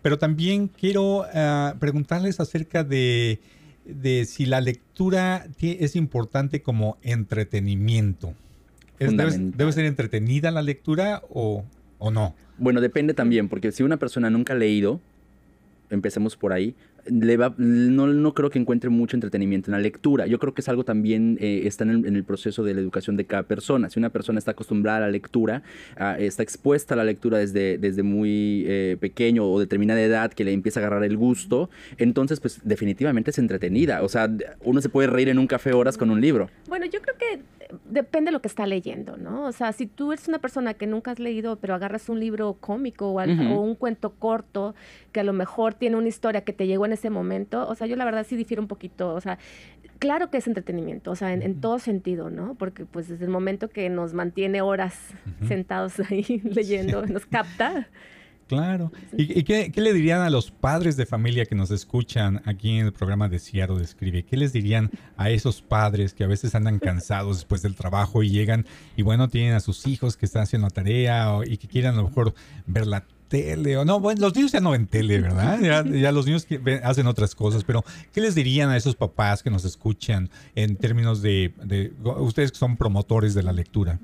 pero 0.02 0.18
también 0.18 0.68
quiero 0.68 1.20
uh, 1.20 1.78
preguntarles 1.78 2.40
acerca 2.40 2.84
de, 2.84 3.40
de 3.84 4.24
si 4.24 4.46
la 4.46 4.60
lectura 4.60 5.46
es 5.60 5.96
importante 5.96 6.62
como 6.62 6.98
entretenimiento 7.02 8.34
debe, 8.98 9.72
ser 9.72 9.84
entretenida 9.84 10.50
la 10.50 10.62
lectura 10.62 11.22
o, 11.28 11.64
o 11.98 12.10
no? 12.10 12.34
Bueno, 12.58 12.80
depende 12.80 13.14
también, 13.14 13.48
porque 13.48 13.72
si 13.72 13.82
una 13.82 13.98
persona 13.98 14.30
nunca 14.30 14.54
ha 14.54 14.56
leído, 14.56 15.00
empecemos 15.90 16.36
por 16.36 16.52
ahí, 16.52 16.74
le 17.08 17.36
va, 17.36 17.54
no, 17.56 18.06
no, 18.06 18.34
creo 18.34 18.50
que 18.50 18.58
encuentre 18.58 18.90
mucho 18.90 19.16
entretenimiento 19.16 19.70
en 19.70 19.72
la 19.72 19.80
lectura. 19.80 20.26
Yo 20.26 20.38
creo 20.38 20.54
que 20.54 20.60
es 20.60 20.68
algo 20.68 20.84
también, 20.84 21.38
eh, 21.40 21.62
está 21.64 21.84
en 21.84 22.04
el, 22.04 22.24
proceso 22.24 22.64
de 22.64 22.74
la 22.74 22.80
educación 22.80 23.16
de 23.16 23.24
cada 23.24 23.44
persona. 23.44 23.90
Si 23.90 23.98
una 23.98 24.10
persona 24.10 24.38
está 24.38 24.52
acostumbrada 24.52 24.98
a 24.98 25.00
la 25.02 25.10
lectura, 25.10 25.62
está 26.18 26.42
expuesta 26.42 26.94
a 26.94 26.96
la 26.96 27.04
lectura 27.04 27.38
desde, 27.38 27.78
desde 27.78 28.02
muy 28.02 28.64
eh, 28.66 28.96
pequeño 29.00 29.48
o 29.48 29.60
determinada 29.60 30.00
edad 30.00 30.32
que 30.32 30.44
le 30.44 30.52
empieza 30.52 30.80
a 30.80 30.82
agarrar 30.82 31.04
el 31.04 31.16
gusto, 31.16 31.70
entonces 31.98 32.40
pues 32.40 32.60
definitivamente 32.64 33.30
es 33.30 33.38
entretenida. 33.38 34.02
O 34.02 34.08
sea, 34.08 34.30
uno 34.64 34.80
se 34.80 34.88
puede 34.88 35.08
reír 35.08 35.28
en 35.28 35.38
un 35.38 35.46
café 35.46 35.72
horas 35.72 35.96
con 35.96 36.10
un 36.10 36.20
libro. 36.20 36.50
Bueno, 36.68 36.86
yo 36.86 37.00
creo 37.00 37.16
que 37.16 37.40
depende 37.84 38.28
de 38.28 38.32
lo 38.32 38.40
que 38.40 38.48
está 38.48 38.66
leyendo, 38.66 39.16
¿no? 39.16 39.44
O 39.44 39.52
sea, 39.52 39.72
si 39.72 39.86
tú 39.86 40.12
eres 40.12 40.28
una 40.28 40.38
persona 40.38 40.74
que 40.74 40.86
nunca 40.86 41.10
has 41.10 41.18
leído, 41.18 41.56
pero 41.56 41.74
agarras 41.74 42.08
un 42.08 42.20
libro 42.20 42.56
cómico 42.60 43.10
o, 43.10 43.60
un 43.60 43.74
cuento 43.74 44.10
corto 44.10 44.74
que 45.12 45.20
a 45.20 45.24
lo 45.24 45.32
mejor 45.32 45.74
tiene 45.74 45.96
una 45.96 46.08
historia 46.08 46.42
que 46.42 46.52
te 46.52 46.66
llegó 46.66 46.86
en 46.86 46.92
ese 46.96 47.10
momento, 47.10 47.66
o 47.68 47.74
sea, 47.74 47.86
yo 47.86 47.96
la 47.96 48.04
verdad 48.04 48.26
sí 48.28 48.36
difiero 48.36 48.62
un 48.62 48.68
poquito, 48.68 49.14
o 49.14 49.20
sea, 49.20 49.38
claro 49.98 50.30
que 50.30 50.38
es 50.38 50.46
entretenimiento, 50.46 51.10
o 51.10 51.16
sea, 51.16 51.32
en, 51.32 51.60
todo 51.60 51.78
sentido, 51.78 52.30
¿no? 52.30 52.54
Porque 52.54 52.84
pues 52.84 53.08
desde 53.08 53.24
el 53.24 53.30
momento 53.30 53.68
que 53.68 53.88
nos 53.88 54.14
mantiene 54.14 54.60
horas 54.60 54.98
sentados 55.46 56.00
ahí 56.10 56.40
leyendo, 56.44 57.06
nos 57.06 57.26
capta. 57.26 57.88
Claro. 58.48 58.92
¿Y, 59.16 59.42
qué, 59.42 59.72
le 59.74 59.92
dirían 59.92 60.20
a 60.20 60.30
los 60.30 60.52
padres 60.52 60.96
de 60.96 61.04
familia 61.04 61.46
que 61.46 61.56
nos 61.56 61.72
escuchan 61.72 62.42
aquí 62.44 62.78
en 62.78 62.86
el 62.86 62.92
programa 62.92 63.28
de 63.28 63.40
Ciaro 63.40 63.76
Describe? 63.76 64.24
¿Qué 64.24 64.36
les 64.36 64.52
dirían 64.52 64.90
a 65.16 65.30
esos 65.30 65.62
padres 65.62 66.14
que 66.14 66.22
a 66.22 66.28
veces 66.28 66.54
andan 66.54 66.78
cansados 66.78 67.38
después 67.38 67.62
del 67.62 67.74
trabajo 67.74 68.22
y 68.22 68.30
llegan 68.30 68.64
y 68.96 69.02
bueno, 69.02 69.28
tienen 69.28 69.54
a 69.54 69.60
sus 69.60 69.88
hijos 69.88 70.16
que 70.16 70.26
están 70.26 70.42
haciendo 70.42 70.68
la 70.68 70.70
tarea 70.70 71.38
y 71.44 71.56
que 71.56 71.66
quieran 71.66 71.94
a 71.94 71.96
lo 71.98 72.04
mejor 72.04 72.34
ver 72.66 72.86
la 72.86 73.04
tele 73.28 73.76
o 73.76 73.84
no, 73.84 74.00
bueno, 74.00 74.20
los 74.20 74.34
niños 74.34 74.52
ya 74.52 74.60
no 74.60 74.70
ven 74.70 74.86
tele, 74.86 75.20
¿verdad? 75.20 75.60
Ya, 75.60 76.12
los 76.12 76.26
niños 76.26 76.46
hacen 76.82 77.06
otras 77.06 77.34
cosas, 77.34 77.64
pero 77.64 77.84
¿qué 78.12 78.20
les 78.20 78.34
dirían 78.34 78.70
a 78.70 78.76
esos 78.76 78.96
papás 78.96 79.42
que 79.42 79.50
nos 79.50 79.64
escuchan 79.64 80.30
en 80.54 80.76
términos 80.76 81.22
de, 81.22 81.52
de 81.64 81.92
ustedes 82.02 82.52
que 82.52 82.58
son 82.58 82.76
promotores 82.76 83.34
de 83.34 83.42
la 83.42 83.52
lectura? 83.52 83.98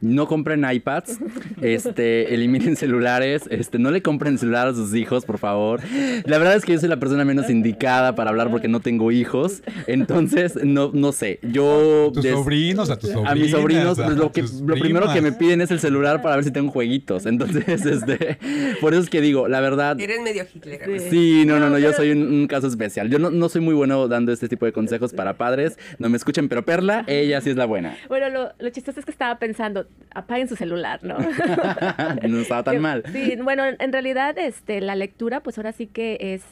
No 0.00 0.26
compren 0.26 0.64
iPads, 0.70 1.18
este, 1.62 2.34
eliminen 2.34 2.76
celulares, 2.76 3.42
este, 3.50 3.78
no 3.78 3.90
le 3.90 4.02
compren 4.02 4.38
celular 4.38 4.68
a 4.68 4.74
sus 4.74 4.94
hijos, 4.94 5.24
por 5.24 5.38
favor. 5.38 5.80
La 6.24 6.38
verdad 6.38 6.56
es 6.56 6.64
que 6.64 6.72
yo 6.72 6.80
soy 6.80 6.88
la 6.88 6.98
persona 6.98 7.24
menos 7.24 7.50
indicada 7.50 8.14
para 8.14 8.30
hablar 8.30 8.50
porque 8.50 8.68
no 8.68 8.80
tengo 8.80 9.12
hijos, 9.12 9.62
entonces 9.86 10.56
no, 10.64 10.90
no 10.92 11.12
sé. 11.12 11.38
Yo 11.42 12.08
a 12.08 12.12
tus 12.12 12.26
sobrinos, 12.26 12.90
a 12.90 12.98
tus 12.98 13.10
sobrinos, 13.10 13.32
a 13.32 13.34
mis 13.34 13.50
sobrinos, 13.50 13.98
pues, 13.98 14.16
lo 14.16 14.32
que 14.32 14.42
lo 14.42 14.74
primero 14.76 15.12
que 15.12 15.20
me 15.20 15.32
piden 15.32 15.60
es 15.60 15.70
el 15.70 15.80
celular 15.80 16.22
para 16.22 16.36
ver 16.36 16.44
si 16.44 16.50
tengo 16.50 16.70
jueguitos. 16.70 17.26
Entonces, 17.26 17.84
este, 17.86 18.38
por 18.80 18.92
eso 18.92 19.02
es 19.02 19.10
que 19.10 19.20
digo, 19.20 19.48
la 19.48 19.60
verdad. 19.60 19.98
Eres 20.00 20.20
medio 20.20 20.46
Hitler. 20.52 21.00
Sí, 21.10 21.44
no, 21.46 21.58
no, 21.58 21.70
no, 21.70 21.78
yo 21.78 21.92
soy 21.92 22.10
un, 22.10 22.46
caso 22.48 22.66
especial. 22.66 23.10
Yo 23.10 23.18
no, 23.18 23.30
no, 23.30 23.48
soy 23.48 23.60
muy 23.60 23.74
bueno 23.74 24.08
dando 24.08 24.32
este 24.32 24.48
tipo 24.48 24.64
de 24.64 24.72
consejos 24.72 25.12
para 25.12 25.36
padres. 25.36 25.78
No 25.98 26.08
me 26.08 26.16
escuchen, 26.16 26.48
pero 26.48 26.64
Perla, 26.64 27.04
ella 27.06 27.40
sí 27.40 27.50
es 27.50 27.56
la 27.56 27.66
buena. 27.66 27.96
Bueno, 28.08 28.28
lo, 28.30 28.52
lo 28.58 28.70
chistoso 28.70 29.00
es 29.00 29.04
que 29.04 29.12
estaba 29.12 29.38
pensando 29.38 29.67
apaguen 30.14 30.48
su 30.48 30.56
celular, 30.56 31.00
¿no? 31.02 31.16
no 32.28 32.38
estaba 32.40 32.64
tan 32.64 32.80
mal. 32.80 33.04
Sí, 33.12 33.36
bueno, 33.42 33.64
en 33.66 33.92
realidad 33.92 34.36
este, 34.38 34.80
la 34.80 34.94
lectura, 34.94 35.42
pues 35.42 35.58
ahora 35.58 35.72
sí 35.72 35.86
que 35.86 36.18
es 36.20 36.42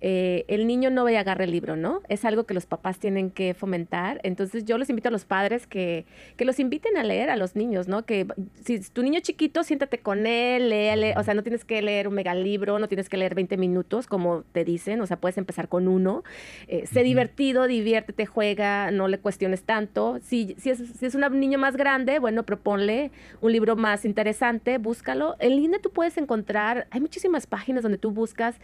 eh, 0.00 0.44
el 0.48 0.66
niño 0.66 0.90
no 0.90 1.04
vaya 1.04 1.18
a 1.18 1.20
agarrar 1.22 1.42
el 1.42 1.52
libro, 1.52 1.76
¿no? 1.76 2.02
Es 2.08 2.24
algo 2.24 2.44
que 2.44 2.54
los 2.54 2.66
papás 2.66 2.98
tienen 2.98 3.30
que 3.30 3.54
fomentar. 3.54 4.20
Entonces 4.22 4.64
yo 4.64 4.78
los 4.78 4.88
invito 4.90 5.08
a 5.08 5.12
los 5.12 5.24
padres 5.24 5.66
que, 5.66 6.06
que 6.36 6.44
los 6.44 6.60
inviten 6.60 6.96
a 6.96 7.04
leer 7.04 7.30
a 7.30 7.36
los 7.36 7.56
niños, 7.56 7.88
¿no? 7.88 8.04
Que 8.04 8.26
si 8.64 8.80
tu 8.80 9.02
niño 9.02 9.20
chiquito, 9.20 9.64
siéntate 9.64 9.98
con 9.98 10.26
él, 10.26 10.68
léale, 10.68 11.14
o 11.16 11.22
sea, 11.22 11.34
no 11.34 11.42
tienes 11.42 11.64
que 11.64 11.82
leer 11.82 12.08
un 12.08 12.14
megalibro, 12.14 12.78
no 12.78 12.88
tienes 12.88 13.08
que 13.08 13.16
leer 13.16 13.34
20 13.34 13.56
minutos, 13.56 14.06
como 14.06 14.44
te 14.52 14.64
dicen, 14.64 15.00
o 15.00 15.06
sea, 15.06 15.18
puedes 15.18 15.38
empezar 15.38 15.68
con 15.68 15.88
uno. 15.88 16.22
Eh, 16.68 16.86
sé 16.86 17.02
divertido, 17.02 17.66
diviértete, 17.66 18.26
juega, 18.26 18.90
no 18.90 19.08
le 19.08 19.18
cuestiones 19.18 19.62
tanto. 19.62 20.18
Si, 20.22 20.54
si, 20.58 20.70
es, 20.70 20.78
si 20.98 21.06
es 21.06 21.14
un 21.14 21.40
niño 21.40 21.58
más 21.58 21.76
grande, 21.76 22.18
bueno, 22.18 22.44
proponle 22.44 23.10
un 23.40 23.52
libro 23.52 23.76
más 23.76 24.04
interesante, 24.04 24.78
búscalo. 24.78 25.36
En 25.40 25.56
línea 25.56 25.80
tú 25.80 25.90
puedes 25.90 26.16
encontrar, 26.18 26.86
hay 26.90 27.00
muchísimas 27.00 27.46
páginas 27.46 27.82
donde 27.82 27.98
tú 27.98 28.10
buscas 28.10 28.56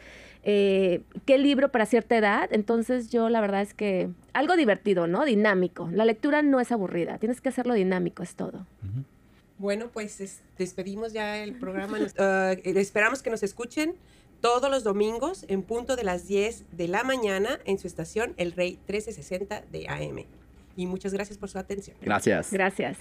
eh, 0.44 1.02
qué 1.26 1.38
libro 1.38 1.70
para 1.70 1.86
cierta 1.86 2.16
edad. 2.16 2.48
Entonces 2.52 3.10
yo 3.10 3.28
la 3.28 3.40
verdad 3.40 3.62
es 3.62 3.74
que 3.74 4.10
algo 4.32 4.56
divertido, 4.56 5.06
¿no? 5.06 5.24
Dinámico. 5.24 5.88
La 5.92 6.04
lectura 6.04 6.42
no 6.42 6.60
es 6.60 6.70
aburrida, 6.72 7.18
tienes 7.18 7.40
que 7.40 7.48
hacerlo 7.48 7.74
dinámico, 7.74 8.22
es 8.22 8.34
todo. 8.34 8.66
Bueno, 9.58 9.88
pues 9.92 10.20
es- 10.20 10.40
despedimos 10.58 11.12
ya 11.12 11.38
el 11.42 11.54
programa. 11.54 11.98
Ah, 12.18 12.54
esperamos 12.64 13.22
que 13.22 13.30
nos 13.30 13.42
escuchen 13.42 13.94
todos 14.40 14.68
los 14.70 14.84
domingos 14.84 15.44
en 15.48 15.62
punto 15.62 15.96
de 15.96 16.04
las 16.04 16.26
10 16.28 16.64
de 16.72 16.88
la 16.88 17.02
mañana 17.04 17.60
en 17.64 17.78
su 17.78 17.86
estación 17.86 18.34
El 18.36 18.52
Rey 18.52 18.72
1360 18.88 19.62
de 19.72 19.88
AM. 19.88 20.26
Y 20.76 20.86
muchas 20.86 21.14
gracias 21.14 21.38
por 21.38 21.48
su 21.48 21.58
atención. 21.58 21.96
Gracias. 22.02 22.52
Gracias. 22.52 22.98